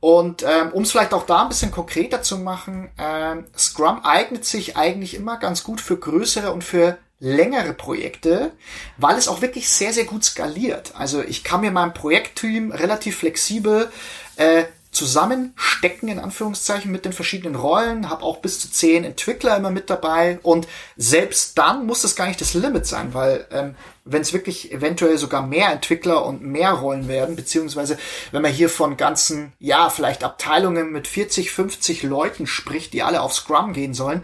Und 0.00 0.42
ähm, 0.42 0.70
um 0.72 0.82
es 0.82 0.90
vielleicht 0.90 1.14
auch 1.14 1.24
da 1.24 1.42
ein 1.42 1.48
bisschen 1.48 1.70
konkreter 1.70 2.22
zu 2.22 2.38
machen, 2.38 2.90
ähm, 2.98 3.44
Scrum 3.56 4.04
eignet 4.04 4.44
sich 4.44 4.76
eigentlich 4.76 5.14
immer 5.14 5.38
ganz 5.38 5.62
gut 5.62 5.80
für 5.80 5.96
größere 5.96 6.52
und 6.52 6.64
für 6.64 6.98
längere 7.20 7.72
Projekte, 7.72 8.52
weil 8.96 9.16
es 9.16 9.28
auch 9.28 9.40
wirklich 9.40 9.68
sehr, 9.68 9.92
sehr 9.92 10.04
gut 10.04 10.24
skaliert. 10.24 10.92
Also 10.96 11.22
ich 11.22 11.44
kann 11.44 11.60
mir 11.60 11.70
mein 11.70 11.94
Projektteam 11.94 12.72
relativ 12.72 13.18
flexibel 13.18 13.90
äh, 14.36 14.64
zusammenstecken, 14.90 16.08
in 16.08 16.18
Anführungszeichen, 16.18 16.90
mit 16.90 17.04
den 17.04 17.12
verschiedenen 17.12 17.56
Rollen, 17.56 18.08
habe 18.08 18.22
auch 18.22 18.38
bis 18.38 18.60
zu 18.60 18.70
zehn 18.70 19.04
Entwickler 19.04 19.56
immer 19.56 19.70
mit 19.70 19.90
dabei 19.90 20.38
und 20.42 20.68
selbst 20.96 21.58
dann 21.58 21.86
muss 21.86 22.02
das 22.02 22.16
gar 22.16 22.28
nicht 22.28 22.40
das 22.40 22.54
Limit 22.54 22.86
sein, 22.86 23.12
weil 23.12 23.46
ähm, 23.50 23.74
wenn 24.04 24.20
es 24.20 24.34
wirklich 24.34 24.70
eventuell 24.70 25.16
sogar 25.16 25.46
mehr 25.46 25.70
Entwickler 25.70 26.26
und 26.26 26.42
mehr 26.42 26.72
Rollen 26.72 27.08
werden, 27.08 27.36
beziehungsweise 27.36 27.96
wenn 28.32 28.42
man 28.42 28.52
hier 28.52 28.68
von 28.68 28.98
ganzen, 28.98 29.54
ja, 29.58 29.88
vielleicht 29.88 30.24
Abteilungen 30.24 30.92
mit 30.92 31.08
40, 31.08 31.50
50 31.50 32.02
Leuten 32.02 32.46
spricht, 32.46 32.92
die 32.92 33.02
alle 33.02 33.22
auf 33.22 33.32
Scrum 33.32 33.72
gehen 33.72 33.94
sollen, 33.94 34.22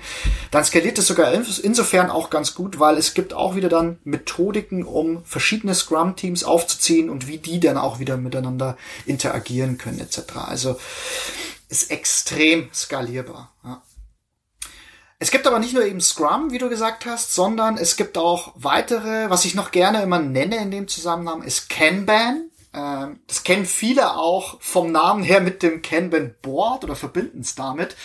dann 0.51 0.65
skaliert 0.65 0.99
es 0.99 1.07
sogar 1.07 1.33
insofern 1.33 2.11
auch 2.11 2.29
ganz 2.29 2.55
gut, 2.55 2.79
weil 2.79 2.99
es 2.99 3.15
gibt 3.15 3.33
auch 3.33 3.57
wieder 3.57 3.71
dann 3.71 3.99
Methodiken, 4.05 4.85
um 4.85 5.25
verschiedene 5.25 5.75
Scrum-Teams 5.75 6.45
aufzuziehen 6.45 7.09
und 7.09 7.27
wie 7.27 7.39
die 7.39 7.59
dann 7.59 7.79
auch 7.79 7.99
wieder 7.99 8.19
miteinander 8.19 8.77
interagieren 9.07 9.79
können, 9.79 10.01
etc. 10.01 10.37
Also 10.47 10.79
ist 11.71 11.91
extrem 11.91 12.69
skalierbar. 12.75 13.51
Ja. 13.65 13.81
Es 15.23 15.31
gibt 15.31 15.47
aber 15.47 15.59
nicht 15.59 15.75
nur 15.75 15.85
eben 15.85 16.01
Scrum, 16.01 16.51
wie 16.51 16.57
du 16.57 16.71
gesagt 16.71 17.05
hast, 17.05 17.35
sondern 17.35 17.77
es 17.77 17.97
gibt 17.97 18.17
auch 18.17 18.55
weitere, 18.57 19.29
was 19.29 19.45
ich 19.45 19.55
noch 19.55 19.71
gerne 19.71 20.03
immer 20.03 20.19
nenne 20.19 20.57
in 20.57 20.71
dem 20.71 20.89
Zusammenhang, 20.89 21.43
ist 21.43 21.69
Kanban. 21.69 22.51
Ähm, 22.73 23.21
das 23.27 23.45
kennen 23.45 23.67
viele 23.67 24.17
auch 24.17 24.59
vom 24.63 24.91
Namen 24.91 25.23
her 25.23 25.43
mit 25.43 25.63
dem 25.63 25.83
Kanban 25.83 26.35
Board 26.41 26.85
oder 26.85 26.97
verbinden 26.97 27.41
es 27.41 27.55
damit. 27.55 27.97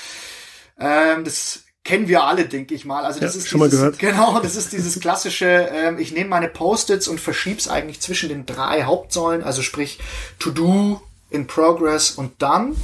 Ähm, 0.77 1.23
das 1.23 1.63
kennen 1.85 2.09
wir 2.09 2.25
alle, 2.25 2.49
denke 2.49 2.75
ich 2.75 2.83
mal. 2.83 3.05
Also 3.05 3.21
das 3.21 3.35
ja, 3.35 3.39
ist 3.39 3.47
schon 3.47 3.61
dieses, 3.61 3.79
mal 3.79 3.91
gehört. 3.91 3.99
Genau, 3.99 4.41
das 4.41 4.57
ist 4.57 4.73
dieses 4.73 4.99
klassische, 4.99 5.69
ähm, 5.71 5.97
ich 5.97 6.11
nehme 6.11 6.29
meine 6.29 6.49
Post-its 6.49 7.07
und 7.07 7.21
verschieb's 7.21 7.69
eigentlich 7.69 8.01
zwischen 8.01 8.27
den 8.27 8.45
drei 8.45 8.83
Hauptsäulen, 8.83 9.41
also 9.41 9.61
sprich 9.61 9.99
To 10.39 10.51
Do, 10.51 11.01
In 11.29 11.47
Progress 11.47 12.11
und 12.11 12.41
Done. 12.41 12.75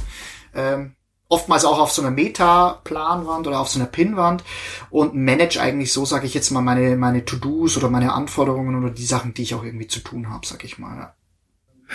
Ähm, 0.54 0.94
oftmals 1.32 1.64
auch 1.64 1.78
auf 1.78 1.90
so 1.90 2.02
einer 2.02 2.10
Meta-Planwand 2.10 3.46
oder 3.46 3.60
auf 3.60 3.68
so 3.68 3.80
einer 3.80 3.88
Pinwand 3.88 4.44
und 4.90 5.14
manage 5.14 5.58
eigentlich 5.58 5.90
so, 5.92 6.04
sage 6.04 6.26
ich 6.26 6.34
jetzt 6.34 6.50
mal, 6.50 6.60
meine, 6.60 6.96
meine 6.96 7.24
To-Dos 7.24 7.78
oder 7.78 7.88
meine 7.88 8.12
Anforderungen 8.12 8.76
oder 8.76 8.92
die 8.92 9.04
Sachen, 9.04 9.32
die 9.32 9.42
ich 9.42 9.54
auch 9.54 9.64
irgendwie 9.64 9.86
zu 9.86 10.00
tun 10.00 10.28
habe, 10.28 10.46
sag 10.46 10.62
ich 10.62 10.78
mal. 10.78 11.14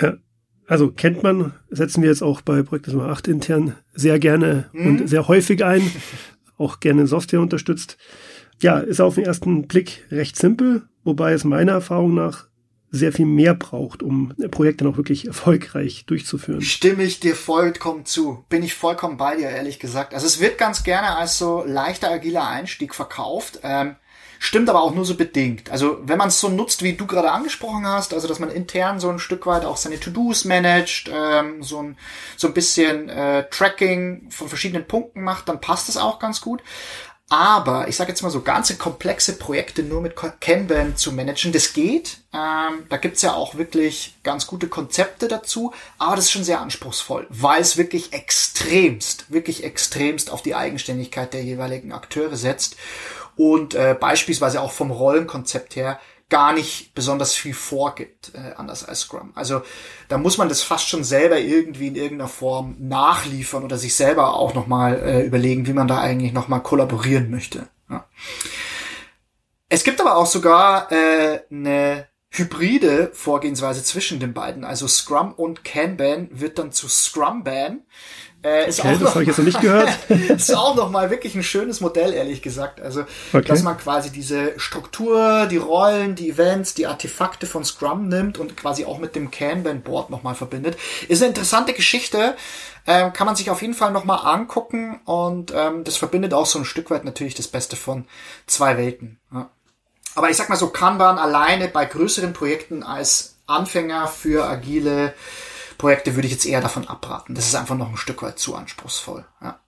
Ja. 0.01 0.15
Also 0.67 0.91
kennt 0.91 1.21
man, 1.21 1.53
setzen 1.69 2.01
wir 2.01 2.09
jetzt 2.09 2.23
auch 2.23 2.41
bei 2.41 2.63
Projekt 2.63 2.89
8 2.89 3.27
intern 3.27 3.75
sehr 3.93 4.17
gerne 4.17 4.69
mhm. 4.73 4.87
und 4.87 5.07
sehr 5.07 5.27
häufig 5.27 5.63
ein, 5.63 5.89
auch 6.57 6.79
gerne 6.79 7.05
Software 7.05 7.39
unterstützt. 7.39 7.97
Ja, 8.59 8.79
ist 8.79 8.99
auf 8.99 9.15
den 9.15 9.25
ersten 9.25 9.67
Blick 9.67 10.07
recht 10.09 10.35
simpel, 10.35 10.81
wobei 11.03 11.33
es 11.33 11.43
meiner 11.43 11.73
Erfahrung 11.73 12.15
nach 12.15 12.47
sehr 12.89 13.11
viel 13.11 13.25
mehr 13.25 13.53
braucht, 13.53 14.01
um 14.01 14.33
Projekte 14.51 14.85
noch 14.85 14.97
wirklich 14.97 15.27
erfolgreich 15.27 16.05
durchzuführen. 16.05 16.61
Stimme 16.61 17.03
ich 17.03 17.19
dir 17.19 17.35
vollkommen 17.35 18.05
zu. 18.05 18.45
Bin 18.49 18.63
ich 18.63 18.75
vollkommen 18.75 19.17
bei 19.17 19.35
dir, 19.35 19.49
ehrlich 19.49 19.79
gesagt. 19.79 20.13
Also 20.13 20.25
es 20.25 20.39
wird 20.39 20.57
ganz 20.57 20.83
gerne 20.83 21.15
als 21.15 21.37
so 21.37 21.63
leichter, 21.65 22.09
agiler 22.09 22.47
Einstieg 22.47 22.95
verkauft. 22.95 23.59
Ähm, 23.63 23.95
stimmt 24.39 24.69
aber 24.69 24.81
auch 24.81 24.93
nur 24.93 25.05
so 25.05 25.15
bedingt. 25.15 25.69
Also 25.69 25.99
wenn 26.03 26.17
man 26.17 26.29
es 26.29 26.39
so 26.39 26.49
nutzt, 26.49 26.83
wie 26.83 26.93
du 26.93 27.07
gerade 27.07 27.31
angesprochen 27.31 27.85
hast, 27.85 28.13
also 28.13 28.27
dass 28.27 28.39
man 28.39 28.51
intern 28.51 28.99
so 28.99 29.09
ein 29.09 29.19
Stück 29.19 29.45
weit 29.45 29.65
auch 29.65 29.77
seine 29.77 29.99
To-Dos 29.99 30.45
managt, 30.45 31.09
ähm, 31.13 31.63
so, 31.63 31.81
ein, 31.81 31.97
so 32.37 32.47
ein 32.47 32.53
bisschen 32.53 33.09
äh, 33.09 33.49
Tracking 33.49 34.27
von 34.29 34.47
verschiedenen 34.47 34.87
Punkten 34.87 35.23
macht, 35.23 35.49
dann 35.49 35.59
passt 35.59 35.89
es 35.89 35.97
auch 35.97 36.19
ganz 36.19 36.41
gut. 36.41 36.61
Aber 37.29 37.89
ich 37.89 37.97
sage 37.97 38.09
jetzt 38.09 38.21
mal 38.21 38.29
so 38.29 38.41
ganze 38.41 38.77
komplexe 38.77 39.37
Projekte 39.37 39.83
nur 39.83 40.01
mit 40.01 40.15
Kanban 40.39 40.95
zu 40.95 41.11
managen, 41.11 41.51
das 41.51 41.73
geht. 41.73 42.19
Ähm, 42.33 42.85
da 42.87 42.95
gibt's 42.95 43.21
ja 43.21 43.33
auch 43.33 43.55
wirklich 43.55 44.15
ganz 44.23 44.47
gute 44.47 44.69
Konzepte 44.69 45.27
dazu, 45.27 45.73
aber 45.97 46.15
das 46.15 46.25
ist 46.25 46.31
schon 46.31 46.45
sehr 46.45 46.61
anspruchsvoll, 46.61 47.27
weil 47.29 47.61
es 47.61 47.75
wirklich 47.75 48.13
extremst, 48.13 49.29
wirklich 49.29 49.65
extremst 49.65 50.31
auf 50.31 50.41
die 50.41 50.55
Eigenständigkeit 50.55 51.33
der 51.33 51.43
jeweiligen 51.43 51.91
Akteure 51.91 52.37
setzt 52.37 52.77
und 53.35 53.75
äh, 53.75 53.95
beispielsweise 53.99 54.61
auch 54.61 54.71
vom 54.71 54.91
Rollenkonzept 54.91 55.75
her 55.75 55.99
gar 56.29 56.53
nicht 56.53 56.93
besonders 56.93 57.33
viel 57.33 57.53
vorgibt, 57.53 58.33
äh, 58.33 58.53
anders 58.55 58.83
als 58.83 59.01
Scrum. 59.01 59.31
Also 59.35 59.61
da 60.09 60.17
muss 60.17 60.37
man 60.37 60.49
das 60.49 60.61
fast 60.61 60.89
schon 60.89 61.03
selber 61.03 61.39
irgendwie 61.39 61.87
in 61.87 61.95
irgendeiner 61.95 62.27
Form 62.27 62.75
nachliefern 62.79 63.63
oder 63.63 63.77
sich 63.77 63.95
selber 63.95 64.33
auch 64.33 64.53
nochmal 64.53 64.99
äh, 64.99 65.25
überlegen, 65.25 65.67
wie 65.67 65.73
man 65.73 65.87
da 65.87 65.99
eigentlich 65.99 66.33
nochmal 66.33 66.61
kollaborieren 66.61 67.29
möchte. 67.29 67.69
Ja. 67.89 68.05
Es 69.69 69.83
gibt 69.83 70.01
aber 70.01 70.17
auch 70.17 70.25
sogar 70.25 70.91
äh, 70.91 71.41
eine 71.49 72.07
hybride 72.29 73.11
Vorgehensweise 73.13 73.83
zwischen 73.83 74.19
den 74.19 74.33
beiden. 74.33 74.63
Also 74.63 74.87
Scrum 74.87 75.33
und 75.33 75.63
Kanban 75.63 76.29
wird 76.31 76.59
dann 76.59 76.71
zu 76.71 76.87
Scrumban. 76.87 77.81
Äh, 78.43 78.69
ist 78.69 78.79
okay, 78.79 78.95
auch 78.95 78.99
das 78.99 79.09
habe 79.11 79.23
ich 79.23 79.27
jetzt 79.27 79.37
noch 79.39 79.45
nicht 79.45 79.61
gehört. 79.61 79.89
ist 80.09 80.55
auch 80.55 80.75
noch 80.75 80.91
mal 80.91 81.09
wirklich 81.09 81.33
ein 81.35 81.43
schönes 81.43 81.81
Modell, 81.81 82.13
ehrlich 82.13 82.41
gesagt. 82.41 82.79
Also, 82.79 83.01
okay. 83.33 83.47
dass 83.47 83.63
man 83.63 83.77
quasi 83.77 84.11
diese 84.11 84.59
Struktur, 84.59 85.47
die 85.47 85.57
Rollen, 85.57 86.15
die 86.15 86.29
Events, 86.29 86.73
die 86.75 86.85
Artefakte 86.85 87.47
von 87.47 87.65
Scrum 87.65 88.07
nimmt 88.07 88.37
und 88.37 88.55
quasi 88.55 88.85
auch 88.85 88.99
mit 88.99 89.15
dem 89.15 89.31
Kanban-Board 89.31 90.11
noch 90.11 90.23
mal 90.23 90.35
verbindet. 90.35 90.77
Ist 91.07 91.21
eine 91.21 91.29
interessante 91.29 91.73
Geschichte. 91.73 92.35
Ähm, 92.85 93.11
kann 93.11 93.25
man 93.25 93.35
sich 93.35 93.49
auf 93.49 93.61
jeden 93.61 93.73
Fall 93.73 93.91
noch 93.91 94.05
mal 94.05 94.15
angucken 94.15 95.01
und 95.03 95.51
ähm, 95.53 95.83
das 95.83 95.97
verbindet 95.97 96.33
auch 96.33 96.45
so 96.45 96.57
ein 96.59 96.63
Stück 96.63 96.89
weit 96.89 97.03
natürlich 97.03 97.35
das 97.35 97.49
Beste 97.49 97.75
von 97.75 98.05
zwei 98.45 98.77
Welten. 98.77 99.19
Ja. 99.33 99.49
Aber 100.15 100.29
ich 100.29 100.37
sag 100.37 100.47
mal 100.47 100.55
so, 100.55 100.69
Kanban 100.69 101.17
alleine 101.17 101.67
bei 101.67 101.85
größeren 101.85 102.31
Projekten 102.31 102.83
als 102.83 103.35
Anfänger 103.45 104.07
für 104.07 104.45
agile 104.45 105.13
Projekte 105.77 106.15
würde 106.15 106.27
ich 106.27 106.33
jetzt 106.33 106.45
eher 106.45 106.61
davon 106.61 106.87
abraten. 106.87 107.35
Das 107.35 107.47
ist 107.47 107.55
einfach 107.55 107.75
noch 107.75 107.89
ein 107.89 107.97
Stück 107.97 108.21
weit 108.21 108.39
zu 108.39 108.55
anspruchsvoll. 108.55 109.25
Ja. 109.41 109.59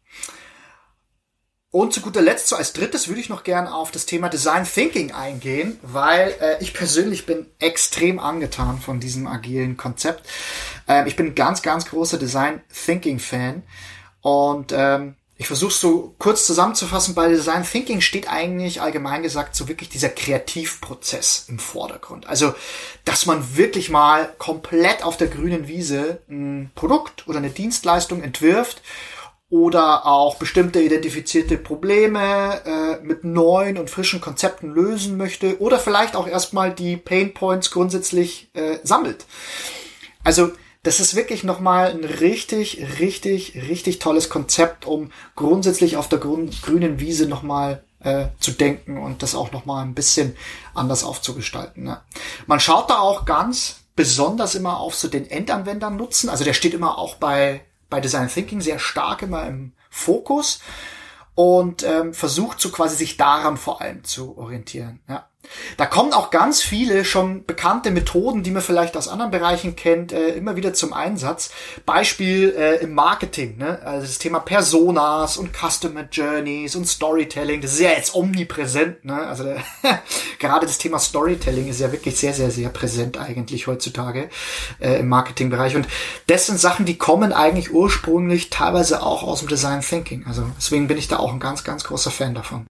Und 1.71 1.93
zu 1.93 2.01
guter 2.01 2.21
Letzt, 2.21 2.47
so 2.47 2.55
als 2.55 2.73
drittes, 2.73 3.07
würde 3.07 3.21
ich 3.21 3.29
noch 3.29 3.43
gern 3.43 3.67
auf 3.67 3.91
das 3.91 4.07
Thema 4.07 4.29
Design 4.29 4.63
Thinking 4.63 5.11
eingehen, 5.11 5.79
weil 5.83 6.35
äh, 6.41 6.57
ich 6.61 6.73
persönlich 6.73 7.27
bin 7.27 7.45
extrem 7.59 8.19
angetan 8.19 8.79
von 8.79 8.99
diesem 8.99 9.27
agilen 9.27 9.77
Konzept. 9.77 10.27
Ähm, 10.87 11.05
ich 11.05 11.15
bin 11.15 11.35
ganz, 11.35 11.61
ganz 11.61 11.85
großer 11.85 12.17
Design 12.17 12.63
Thinking 12.85 13.19
Fan 13.19 13.61
und 14.21 14.73
ähm, 14.75 15.15
ich 15.39 15.47
versuche 15.47 15.71
so 15.71 16.15
kurz 16.19 16.45
zusammenzufassen, 16.45 17.15
bei 17.15 17.29
Design 17.29 17.63
Thinking 17.63 18.01
steht 18.01 18.29
eigentlich 18.29 18.81
allgemein 18.81 19.23
gesagt 19.23 19.55
so 19.55 19.69
wirklich 19.69 19.87
dieser 19.87 20.09
Kreativprozess 20.09 21.45
im 21.47 21.59
Vordergrund. 21.59 22.27
Also, 22.27 22.53
dass 23.05 23.25
man 23.25 23.55
wirklich 23.55 23.89
mal 23.89 24.33
komplett 24.37 25.01
auf 25.01 25.15
der 25.15 25.29
grünen 25.29 25.69
Wiese 25.69 26.21
ein 26.29 26.71
Produkt 26.75 27.25
oder 27.29 27.37
eine 27.37 27.51
Dienstleistung 27.51 28.21
entwirft 28.21 28.81
oder 29.49 30.05
auch 30.05 30.35
bestimmte 30.35 30.81
identifizierte 30.81 31.57
Probleme 31.57 32.61
äh, 32.65 33.01
mit 33.01 33.23
neuen 33.23 33.77
und 33.77 33.89
frischen 33.89 34.19
Konzepten 34.19 34.69
lösen 34.73 35.15
möchte 35.15 35.61
oder 35.61 35.79
vielleicht 35.79 36.17
auch 36.17 36.27
erstmal 36.27 36.75
die 36.75 36.97
Pain 36.97 37.33
Points 37.33 37.71
grundsätzlich 37.71 38.49
äh, 38.55 38.79
sammelt. 38.83 39.25
Also 40.21 40.51
das 40.83 40.99
ist 40.99 41.15
wirklich 41.15 41.43
nochmal 41.43 41.91
ein 41.91 42.05
richtig, 42.05 42.85
richtig, 42.99 43.55
richtig 43.55 43.99
tolles 43.99 44.29
Konzept, 44.29 44.85
um 44.85 45.11
grundsätzlich 45.35 45.97
auf 45.97 46.07
der 46.07 46.19
grünen 46.19 46.99
Wiese 46.99 47.27
nochmal 47.27 47.83
äh, 47.99 48.27
zu 48.39 48.51
denken 48.51 48.97
und 48.97 49.21
das 49.21 49.35
auch 49.35 49.51
nochmal 49.51 49.83
ein 49.83 49.93
bisschen 49.93 50.37
anders 50.73 51.03
aufzugestalten. 51.03 51.83
Ne? 51.83 52.01
Man 52.47 52.59
schaut 52.59 52.89
da 52.89 52.99
auch 52.99 53.25
ganz 53.25 53.81
besonders 53.95 54.55
immer 54.55 54.79
auf 54.79 54.95
so 54.95 55.09
den 55.09 55.29
Endanwender 55.29 55.89
nutzen. 55.89 56.29
Also 56.29 56.45
der 56.45 56.53
steht 56.53 56.73
immer 56.73 56.97
auch 56.97 57.15
bei, 57.15 57.61
bei 57.89 57.99
Design 57.99 58.29
Thinking 58.29 58.61
sehr 58.61 58.79
stark 58.79 59.21
immer 59.21 59.45
im 59.45 59.73
Fokus 59.89 60.61
und 61.35 61.83
ähm, 61.83 62.13
versucht 62.13 62.61
so 62.61 62.69
quasi 62.69 62.95
sich 62.95 63.17
daran 63.17 63.57
vor 63.57 63.81
allem 63.81 64.05
zu 64.05 64.37
orientieren. 64.37 65.01
Ja. 65.09 65.27
Da 65.77 65.85
kommen 65.85 66.13
auch 66.13 66.29
ganz 66.29 66.61
viele 66.61 67.05
schon 67.05 67.45
bekannte 67.45 67.91
Methoden, 67.91 68.43
die 68.43 68.51
man 68.51 68.61
vielleicht 68.61 68.95
aus 68.97 69.07
anderen 69.07 69.31
Bereichen 69.31 69.75
kennt, 69.75 70.11
äh, 70.11 70.29
immer 70.29 70.55
wieder 70.55 70.73
zum 70.73 70.93
Einsatz. 70.93 71.51
Beispiel 71.85 72.53
äh, 72.57 72.75
im 72.77 72.93
Marketing, 72.93 73.57
ne? 73.57 73.79
also 73.83 74.05
das 74.05 74.17
Thema 74.17 74.39
Personas 74.39 75.37
und 75.37 75.51
Customer 75.53 76.07
Journeys 76.11 76.75
und 76.75 76.87
Storytelling, 76.87 77.61
das 77.61 77.73
ist 77.73 77.79
ja 77.79 77.91
jetzt 77.91 78.15
omnipräsent. 78.15 79.05
Ne? 79.05 79.15
Also 79.15 79.43
der, 79.43 79.63
gerade 80.39 80.65
das 80.65 80.77
Thema 80.77 80.99
Storytelling 80.99 81.67
ist 81.67 81.79
ja 81.79 81.91
wirklich 81.91 82.17
sehr, 82.17 82.33
sehr, 82.33 82.51
sehr 82.51 82.69
präsent 82.69 83.17
eigentlich 83.17 83.67
heutzutage 83.67 84.29
äh, 84.79 84.99
im 84.99 85.09
Marketingbereich. 85.09 85.75
Und 85.75 85.87
das 86.27 86.45
sind 86.45 86.59
Sachen, 86.59 86.85
die 86.85 86.97
kommen 86.97 87.33
eigentlich 87.33 87.73
ursprünglich 87.73 88.49
teilweise 88.49 89.01
auch 89.01 89.23
aus 89.23 89.39
dem 89.39 89.47
Design 89.47 89.81
Thinking. 89.81 90.25
Also 90.27 90.45
deswegen 90.57 90.87
bin 90.87 90.97
ich 90.97 91.07
da 91.07 91.17
auch 91.17 91.33
ein 91.33 91.39
ganz, 91.39 91.63
ganz 91.63 91.83
großer 91.83 92.11
Fan 92.11 92.35
davon. 92.35 92.65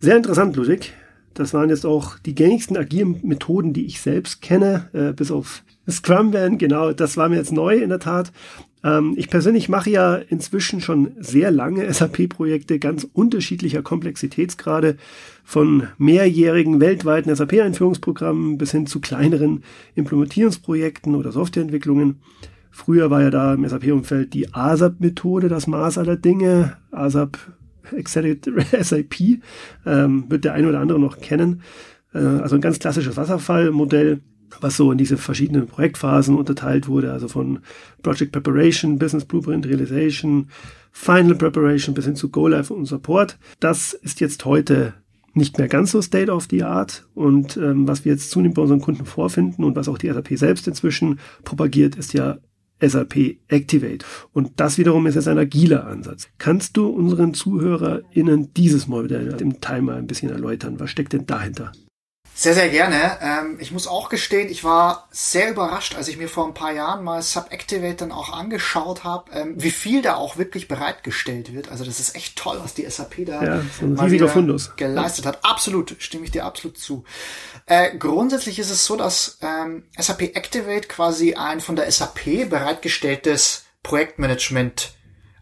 Sehr 0.00 0.16
interessant, 0.16 0.56
Ludwig. 0.56 0.92
Das 1.34 1.52
waren 1.52 1.68
jetzt 1.68 1.84
auch 1.84 2.18
die 2.18 2.34
gängigsten 2.34 2.76
agilen 2.76 3.18
Methoden, 3.22 3.72
die 3.72 3.86
ich 3.86 4.00
selbst 4.00 4.40
kenne, 4.40 4.88
äh, 4.92 5.12
bis 5.12 5.30
auf 5.30 5.62
Scrum 5.88 6.30
Band. 6.30 6.58
Genau, 6.58 6.92
das 6.92 7.16
war 7.16 7.28
mir 7.28 7.36
jetzt 7.36 7.52
neu 7.52 7.76
in 7.76 7.90
der 7.90 7.98
Tat. 7.98 8.32
Ähm, 8.84 9.14
ich 9.16 9.28
persönlich 9.30 9.68
mache 9.68 9.90
ja 9.90 10.14
inzwischen 10.14 10.80
schon 10.80 11.12
sehr 11.18 11.50
lange 11.50 11.92
SAP-Projekte 11.92 12.78
ganz 12.78 13.06
unterschiedlicher 13.12 13.82
Komplexitätsgrade, 13.82 14.96
von 15.42 15.88
mehrjährigen 15.98 16.80
weltweiten 16.80 17.34
SAP-Einführungsprogrammen 17.34 18.56
bis 18.56 18.70
hin 18.70 18.86
zu 18.86 19.00
kleineren 19.00 19.62
Implementierungsprojekten 19.94 21.14
oder 21.14 21.32
Softwareentwicklungen. 21.32 22.20
Früher 22.70 23.10
war 23.10 23.22
ja 23.22 23.30
da 23.30 23.54
im 23.54 23.68
SAP-Umfeld 23.68 24.34
die 24.34 24.52
ASAP-Methode 24.54 25.48
das 25.48 25.66
Maß 25.66 25.98
aller 25.98 26.16
Dinge. 26.16 26.76
ASAP 26.90 27.38
SAP, 27.90 29.14
ähm, 29.86 30.24
wird 30.28 30.44
der 30.44 30.54
eine 30.54 30.68
oder 30.68 30.80
andere 30.80 30.98
noch 30.98 31.20
kennen. 31.20 31.62
Äh, 32.14 32.18
also 32.18 32.56
ein 32.56 32.60
ganz 32.60 32.78
klassisches 32.78 33.16
Wasserfallmodell, 33.16 34.20
was 34.60 34.76
so 34.76 34.92
in 34.92 34.98
diese 34.98 35.16
verschiedenen 35.16 35.66
Projektphasen 35.66 36.36
unterteilt 36.36 36.88
wurde, 36.88 37.12
also 37.12 37.28
von 37.28 37.60
Project 38.02 38.32
Preparation, 38.32 38.98
Business 38.98 39.24
Blueprint 39.24 39.66
Realization, 39.66 40.48
Final 40.92 41.34
Preparation 41.34 41.94
bis 41.94 42.04
hin 42.04 42.14
zu 42.14 42.30
Go 42.30 42.46
Live 42.46 42.70
und 42.70 42.86
Support. 42.86 43.38
Das 43.58 43.94
ist 43.94 44.20
jetzt 44.20 44.44
heute 44.44 44.94
nicht 45.34 45.58
mehr 45.58 45.66
ganz 45.66 45.90
so 45.90 46.00
State 46.00 46.30
of 46.30 46.46
the 46.50 46.62
Art. 46.62 47.06
Und 47.14 47.56
ähm, 47.56 47.88
was 47.88 48.04
wir 48.04 48.12
jetzt 48.12 48.30
zunehmend 48.30 48.54
bei 48.54 48.62
unseren 48.62 48.80
Kunden 48.80 49.04
vorfinden 49.04 49.64
und 49.64 49.74
was 49.74 49.88
auch 49.88 49.98
die 49.98 50.08
SAP 50.08 50.38
selbst 50.38 50.68
inzwischen 50.68 51.18
propagiert, 51.42 51.96
ist 51.96 52.14
ja 52.14 52.38
SAP 52.80 53.38
Activate. 53.48 54.04
Und 54.32 54.52
das 54.56 54.78
wiederum 54.78 55.06
ist 55.06 55.14
jetzt 55.14 55.28
ein 55.28 55.38
agiler 55.38 55.86
Ansatz. 55.86 56.28
Kannst 56.38 56.76
du 56.76 56.88
unseren 56.88 57.34
ZuhörerInnen 57.34 58.52
dieses 58.54 58.86
Modell 58.88 59.36
im 59.40 59.60
Timer 59.60 59.94
ein 59.94 60.06
bisschen 60.06 60.30
erläutern? 60.30 60.80
Was 60.80 60.90
steckt 60.90 61.12
denn 61.12 61.26
dahinter? 61.26 61.72
Sehr, 62.36 62.54
sehr 62.54 62.68
gerne. 62.68 63.18
Ähm, 63.22 63.58
ich 63.60 63.70
muss 63.70 63.86
auch 63.86 64.08
gestehen, 64.08 64.50
ich 64.50 64.64
war 64.64 65.08
sehr 65.12 65.50
überrascht, 65.50 65.94
als 65.94 66.08
ich 66.08 66.16
mir 66.16 66.28
vor 66.28 66.46
ein 66.46 66.54
paar 66.54 66.72
Jahren 66.72 67.04
mal 67.04 67.22
Subactivate 67.22 67.94
dann 67.94 68.10
auch 68.12 68.32
angeschaut 68.32 69.04
habe, 69.04 69.30
ähm, 69.32 69.54
wie 69.56 69.70
viel 69.70 70.02
da 70.02 70.16
auch 70.16 70.36
wirklich 70.36 70.66
bereitgestellt 70.66 71.54
wird. 71.54 71.70
Also 71.70 71.84
das 71.84 72.00
ist 72.00 72.16
echt 72.16 72.36
toll, 72.36 72.58
was 72.60 72.74
die 72.74 72.90
SAP 72.90 73.24
da 73.26 73.42
ja, 73.42 73.62
so 73.78 73.86
ein 73.86 73.98
riesiger 73.98 74.28
Fundus. 74.28 74.74
geleistet 74.74 75.26
hat. 75.26 75.44
Absolut, 75.44 75.94
stimme 76.00 76.24
ich 76.24 76.32
dir 76.32 76.44
absolut 76.44 76.76
zu. 76.76 77.04
Äh, 77.66 77.96
grundsätzlich 77.96 78.58
ist 78.58 78.70
es 78.70 78.84
so, 78.84 78.96
dass 78.96 79.38
ähm, 79.40 79.84
SAP 79.96 80.22
Activate 80.34 80.88
quasi 80.88 81.34
ein 81.34 81.60
von 81.60 81.76
der 81.76 81.90
SAP 81.90 82.50
bereitgestelltes 82.50 83.64
Projektmanagement 83.84 84.92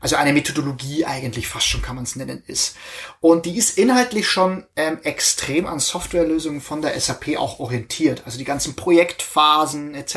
also 0.03 0.17
eine 0.17 0.33
Methodologie 0.33 1.07
eigentlich 1.07 1.47
fast 1.47 1.69
schon 1.69 1.81
kann 1.81 1.95
man 1.95 2.05
es 2.05 2.17
nennen, 2.17 2.43
ist. 2.49 2.77
Und 3.21 3.47
die 3.47 3.57
ist 3.57 3.79
inhaltlich 3.79 4.29
schon 4.29 4.67
ähm, 4.75 4.99
extrem 5.05 5.65
an 5.67 5.79
Softwarelösungen 5.79 6.61
von 6.61 6.83
der 6.83 6.99
SAP 7.01 7.39
auch 7.39 7.61
orientiert. 7.61 8.23
Also 8.27 8.37
die 8.37 8.45
ganzen 8.45 8.75
Projektphasen 8.75 9.95
etc. 9.95 10.17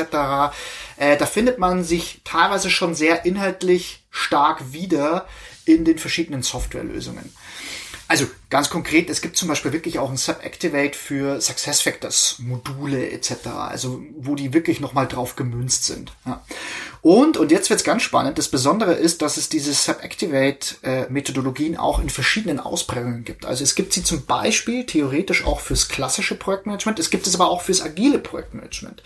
Äh, 0.96 1.16
da 1.16 1.24
findet 1.24 1.58
man 1.58 1.84
sich 1.84 2.20
teilweise 2.24 2.68
schon 2.68 2.96
sehr 2.96 3.24
inhaltlich 3.24 4.04
stark 4.10 4.72
wieder 4.72 5.26
in 5.64 5.84
den 5.84 5.98
verschiedenen 5.98 6.42
Softwarelösungen. 6.42 7.32
Also 8.08 8.26
ganz 8.50 8.70
konkret, 8.70 9.10
es 9.10 9.20
gibt 9.20 9.36
zum 9.36 9.48
Beispiel 9.48 9.72
wirklich 9.72 9.98
auch 9.98 10.08
ein 10.08 10.16
Subactivate 10.16 10.96
für 10.96 11.40
SuccessFactors 11.40 12.36
Module 12.38 13.10
etc. 13.10 13.48
Also 13.68 14.00
wo 14.16 14.36
die 14.36 14.52
wirklich 14.52 14.78
nochmal 14.78 15.08
drauf 15.08 15.34
gemünzt 15.34 15.84
sind. 15.84 16.12
Ja. 16.24 16.44
Und, 17.02 17.36
und 17.36 17.50
jetzt 17.50 17.68
wird's 17.68 17.82
ganz 17.84 18.02
spannend, 18.02 18.38
das 18.38 18.48
Besondere 18.48 18.92
ist, 18.92 19.22
dass 19.22 19.36
es 19.36 19.48
diese 19.48 19.72
Subactivate-Methodologien 19.72 21.74
äh, 21.74 21.78
auch 21.78 21.98
in 22.00 22.08
verschiedenen 22.08 22.60
Ausprägungen 22.60 23.24
gibt. 23.24 23.44
Also 23.44 23.64
es 23.64 23.74
gibt 23.74 23.92
sie 23.92 24.04
zum 24.04 24.24
Beispiel 24.24 24.86
theoretisch 24.86 25.44
auch 25.44 25.58
fürs 25.60 25.88
klassische 25.88 26.36
Projektmanagement, 26.36 27.00
es 27.00 27.10
gibt 27.10 27.26
es 27.26 27.34
aber 27.34 27.50
auch 27.50 27.62
fürs 27.62 27.82
agile 27.82 28.18
Projektmanagement. 28.18 29.02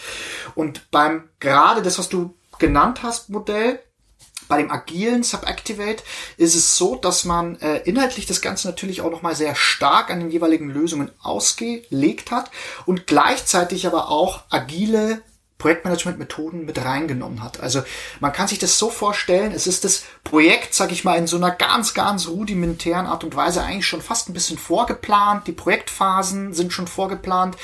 Und 0.54 0.90
beim 0.90 1.24
gerade 1.40 1.82
das, 1.82 1.98
was 1.98 2.10
du 2.10 2.34
genannt 2.58 3.02
hast, 3.02 3.30
Modell, 3.30 3.80
bei 4.50 4.58
dem 4.58 4.70
agilen 4.70 5.22
Subactivate 5.22 6.02
ist 6.36 6.56
es 6.56 6.76
so, 6.76 6.96
dass 6.96 7.24
man 7.24 7.58
äh, 7.60 7.78
inhaltlich 7.84 8.26
das 8.26 8.42
Ganze 8.42 8.66
natürlich 8.66 9.00
auch 9.00 9.10
nochmal 9.10 9.36
sehr 9.36 9.54
stark 9.54 10.10
an 10.10 10.18
den 10.18 10.30
jeweiligen 10.30 10.68
Lösungen 10.68 11.10
ausgelegt 11.22 12.32
hat 12.32 12.50
und 12.84 13.06
gleichzeitig 13.06 13.86
aber 13.86 14.10
auch 14.10 14.42
agile 14.50 15.22
Projektmanagement-Methoden 15.58 16.64
mit 16.64 16.84
reingenommen 16.84 17.44
hat. 17.44 17.60
Also 17.60 17.82
man 18.18 18.32
kann 18.32 18.48
sich 18.48 18.58
das 18.58 18.76
so 18.76 18.90
vorstellen, 18.90 19.52
es 19.52 19.68
ist 19.68 19.84
das 19.84 20.02
Projekt, 20.24 20.74
sag 20.74 20.90
ich 20.90 21.04
mal, 21.04 21.16
in 21.16 21.28
so 21.28 21.36
einer 21.36 21.52
ganz, 21.52 21.94
ganz 21.94 22.26
rudimentären 22.26 23.06
Art 23.06 23.22
und 23.22 23.36
Weise 23.36 23.62
eigentlich 23.62 23.86
schon 23.86 24.02
fast 24.02 24.28
ein 24.28 24.32
bisschen 24.32 24.58
vorgeplant. 24.58 25.46
Die 25.46 25.52
Projektphasen 25.52 26.54
sind 26.54 26.72
schon 26.72 26.88
vorgeplant. 26.88 27.56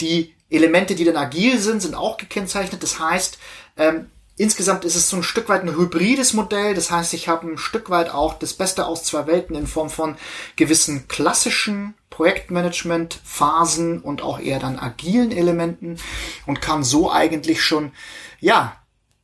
Die 0.00 0.34
Elemente, 0.48 0.94
die 0.94 1.04
dann 1.04 1.16
agil 1.16 1.58
sind, 1.58 1.82
sind 1.82 1.94
auch 1.94 2.16
gekennzeichnet. 2.16 2.82
Das 2.82 2.98
heißt, 2.98 3.38
ähm, 3.76 4.06
Insgesamt 4.42 4.84
ist 4.84 4.96
es 4.96 5.08
so 5.08 5.16
ein 5.16 5.22
Stück 5.22 5.48
weit 5.48 5.62
ein 5.62 5.76
hybrides 5.76 6.32
Modell. 6.32 6.74
Das 6.74 6.90
heißt, 6.90 7.14
ich 7.14 7.28
habe 7.28 7.46
ein 7.46 7.58
Stück 7.58 7.90
weit 7.90 8.10
auch 8.10 8.34
das 8.34 8.54
Beste 8.54 8.86
aus 8.86 9.04
zwei 9.04 9.28
Welten 9.28 9.54
in 9.54 9.68
Form 9.68 9.88
von 9.88 10.16
gewissen 10.56 11.06
klassischen 11.06 11.94
Projektmanagement-Phasen 12.10 14.00
und 14.00 14.22
auch 14.22 14.40
eher 14.40 14.58
dann 14.58 14.80
agilen 14.80 15.30
Elementen 15.30 15.96
und 16.44 16.60
kann 16.60 16.82
so 16.82 17.12
eigentlich 17.12 17.62
schon, 17.62 17.92
ja, 18.40 18.74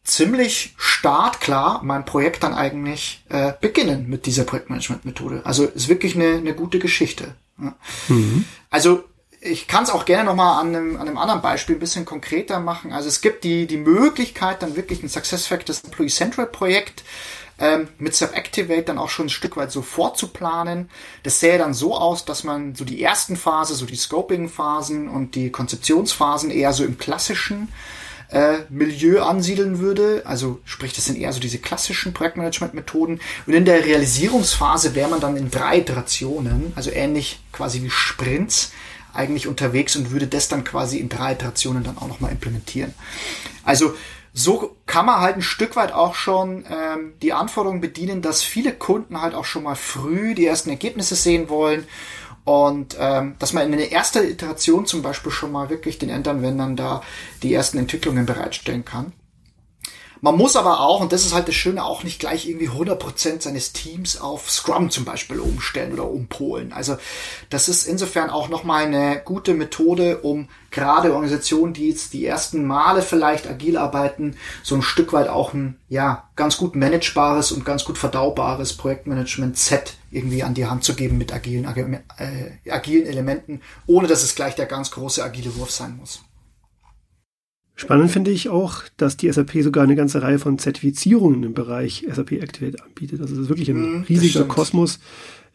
ziemlich 0.05 0.77
startklar 0.77 1.83
mein 1.83 2.05
Projekt 2.05 2.45
dann 2.45 2.55
eigentlich 2.55 3.25
äh, 3.29 3.55
beginnen 3.61 4.09
mit 4.09 4.25
dieser 4.25 4.45
Projektmanagement-Methode. 4.45 5.41
Also 5.43 5.65
ist 5.65 5.89
wirklich 5.89 6.15
eine, 6.15 6.35
eine 6.35 6.55
gute 6.55 6.79
Geschichte. 6.79 7.35
Ja. 7.61 7.75
Mhm. 8.07 8.45
Also 8.71 9.03
ich 9.49 9.67
kann 9.67 9.85
es 9.85 9.91
auch 9.91 10.05
gerne 10.05 10.25
nochmal 10.25 10.61
an 10.61 10.69
einem, 10.69 10.97
an 10.97 11.09
einem 11.09 11.19
anderen 11.19 11.43
Beispiel 11.43 11.77
ein 11.77 11.81
bisschen 11.81 12.05
konkreter 12.05 12.61
machen. 12.61 12.93
Also 12.93 13.09
es 13.09 13.21
gibt 13.21 13.45
die, 13.45 13.67
die 13.67 13.77
Möglichkeit, 13.77 14.63
dann 14.63 14.77
wirklich 14.77 15.03
ein 15.03 15.09
SuccessFactors 15.09 15.85
Employee 15.85 16.09
Central 16.09 16.47
Projekt 16.47 17.03
ähm, 17.59 17.89
mit 17.99 18.15
Subactivate 18.15 18.85
dann 18.85 18.99
auch 18.99 19.11
schon 19.11 19.27
ein 19.27 19.31
Stück 19.31 19.57
weit 19.57 19.73
so 19.73 19.83
vorzuplanen. 19.83 20.89
Das 21.23 21.41
sähe 21.41 21.59
dann 21.59 21.75
so 21.75 21.97
aus, 21.97 22.25
dass 22.25 22.45
man 22.45 22.75
so 22.75 22.85
die 22.85 23.03
ersten 23.03 23.37
Phase, 23.37 23.75
so 23.75 23.87
die 23.87 23.97
Scoping-Phasen 23.97 25.09
und 25.09 25.35
die 25.35 25.51
Konzeptionsphasen 25.51 26.51
eher 26.51 26.73
so 26.73 26.85
im 26.85 26.99
klassischen 26.99 27.69
äh, 28.31 28.59
Milieu 28.69 29.23
ansiedeln 29.23 29.79
würde. 29.81 30.23
Also 30.25 30.61
sprich, 30.65 30.93
das 30.93 31.07
sind 31.07 31.19
eher 31.19 31.33
so 31.33 31.41
diese 31.41 31.59
klassischen 31.59 32.13
Projektmanagement-Methoden. 32.13 33.21
Und 33.47 33.53
in 33.53 33.65
der 33.65 33.85
Realisierungsphase 33.85 34.95
wäre 34.95 35.09
man 35.09 35.21
dann 35.21 35.37
in 35.37 35.51
drei 35.51 35.79
Iterationen, 35.79 36.73
also 36.77 36.91
ähnlich 36.91 37.41
quasi 37.53 37.83
wie 37.83 37.91
Sprints, 37.91 38.73
eigentlich 39.13 39.47
unterwegs 39.47 39.97
und 39.97 40.11
würde 40.11 40.27
das 40.27 40.49
dann 40.49 40.65
quasi 40.65 40.99
in 40.99 41.09
drei 41.09 41.33
Iterationen 41.33 41.83
dann 41.83 41.99
auch 41.99 42.09
nochmal 42.09 42.33
implementieren. 42.33 42.95
Also 43.65 43.95
so 44.33 44.77
kann 44.87 45.07
man 45.07 45.21
halt 45.21 45.37
ein 45.37 45.43
Stück 45.43 45.75
weit 45.75 45.93
auch 45.93 46.15
schon 46.15 46.65
ähm, 46.71 47.15
die 47.23 47.33
Anforderungen 47.33 47.81
bedienen, 47.81 48.23
dass 48.23 48.43
viele 48.43 48.73
Kunden 48.73 49.21
halt 49.21 49.35
auch 49.35 49.45
schon 49.45 49.65
mal 49.65 49.75
früh 49.75 50.35
die 50.35 50.47
ersten 50.47 50.71
Ergebnisse 50.71 51.17
sehen 51.17 51.49
wollen 51.49 51.87
und 52.45 52.97
ähm, 52.99 53.35
dass 53.39 53.53
man 53.53 53.71
in 53.71 53.79
der 53.79 53.93
ersten 53.93 54.25
Iteration 54.25 54.87
zum 54.87 55.03
Beispiel 55.03 55.33
schon 55.33 55.53
mal 55.53 55.71
wirklich 55.71 55.99
den 55.99 56.09
Endanwendern 56.09 56.77
da 56.77 57.03
die 57.43 57.53
ersten 57.53 57.79
Entwicklungen 57.79 58.27
bereitstellen 58.27 58.85
kann. 58.85 59.13
Man 60.21 60.37
muss 60.37 60.57
aber 60.57 60.81
auch, 60.81 61.01
und 61.01 61.13
das 61.13 61.25
ist 61.25 61.35
halt 61.35 61.49
das 61.49 61.55
Schöne, 61.55 61.85
auch 61.85 62.03
nicht 62.03 62.19
gleich 62.19 62.49
irgendwie 62.49 62.69
100% 62.69 63.41
seines 63.41 63.73
Teams 63.73 64.21
auf 64.21 64.51
Scrum 64.51 64.91
zum 64.91 65.05
Beispiel 65.05 65.39
umstellen 65.39 65.93
oder 65.93 66.11
umpolen. 66.11 66.73
Also 66.73 66.97
das 67.51 67.69
ist 67.69 67.87
insofern 67.87 68.31
auch 68.31 68.49
nochmal 68.49 68.87
eine 68.87 69.21
gute 69.25 69.55
Methode, 69.55 70.19
um 70.19 70.49
gerade 70.71 71.13
Organisationen, 71.13 71.73
die 71.73 71.89
jetzt 71.89 72.13
die 72.13 72.27
ersten 72.27 72.67
Male 72.67 73.03
vielleicht 73.03 73.49
agil 73.49 73.77
arbeiten, 73.77 74.37
so 74.63 74.75
ein 74.75 74.83
Stück 74.83 75.13
weit 75.13 75.29
auch 75.29 75.55
ein, 75.55 75.79
ja, 75.89 76.29
ganz 76.37 76.57
gut 76.57 76.75
managebares 76.75 77.53
und 77.53 77.65
ganz 77.65 77.85
gut 77.85 77.97
verdaubares 77.97 78.77
Projektmanagement-Set 78.77 79.95
irgendwie 80.11 80.43
an 80.43 80.55
die 80.55 80.67
Hand 80.67 80.85
zu 80.85 80.95
geben 80.95 81.19
mit 81.19 81.33
agilen, 81.33 81.65
äh, 82.17 82.71
agilen 82.71 83.07
Elementen, 83.07 83.61
ohne 83.87 84.09
dass 84.09 84.23
es 84.23 84.35
gleich 84.35 84.55
der 84.57 84.67
ganz 84.67 84.91
große 84.91 85.23
agile 85.23 85.55
Wurf 85.57 85.71
sein 85.71 85.97
muss. 85.97 86.23
Spannend 87.79 88.11
finde 88.11 88.33
ich 88.33 88.49
auch, 88.49 88.83
dass 88.97 89.17
die 89.17 89.31
SAP 89.31 89.63
sogar 89.63 89.85
eine 89.85 89.95
ganze 89.95 90.21
Reihe 90.21 90.41
von 90.41 90.59
Zertifizierungen 90.59 91.45
im 91.45 91.55
Bereich 91.55 92.05
SAP 92.13 92.33
Activate 92.33 92.83
anbietet. 92.83 93.21
Also 93.21 93.37
das 93.37 93.45
ist 93.45 93.49
wirklich 93.51 93.71
ein 93.71 93.99
mhm, 93.99 94.03
riesiger 94.09 94.45
Kosmos. 94.47 94.99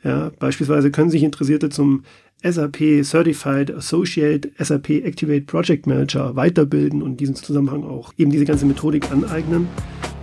Ja, 0.05 0.31
beispielsweise 0.39 0.89
können 0.89 1.09
sich 1.09 1.21
Interessierte 1.21 1.67
zum 1.67 2.03
SAP 2.41 3.03
Certified 3.03 3.71
Associate 3.75 4.49
SAP 4.57 4.89
Activate 5.03 5.41
Project 5.41 5.85
Manager 5.85 6.33
weiterbilden 6.37 7.01
und 7.01 7.11
in 7.11 7.17
diesem 7.17 7.35
Zusammenhang 7.35 7.83
auch 7.83 8.13
eben 8.17 8.31
diese 8.31 8.45
ganze 8.45 8.65
Methodik 8.65 9.11
aneignen. 9.11 9.67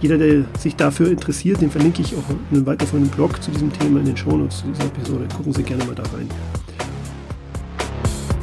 Jeder, 0.00 0.16
der 0.16 0.46
sich 0.58 0.76
dafür 0.76 1.10
interessiert, 1.10 1.60
den 1.60 1.70
verlinke 1.70 2.00
ich 2.00 2.14
auch 2.16 2.30
in 2.30 2.56
einem 2.56 2.66
weiterführenden 2.66 3.14
Blog 3.14 3.42
zu 3.42 3.50
diesem 3.50 3.70
Thema 3.74 4.00
in 4.00 4.06
den 4.06 4.16
Shownotes 4.16 4.60
zu 4.60 4.68
dieser 4.68 4.86
Episode. 4.86 5.28
Gucken 5.36 5.52
Sie 5.52 5.62
gerne 5.62 5.84
mal 5.84 5.94
da 5.94 6.04
rein. 6.04 6.30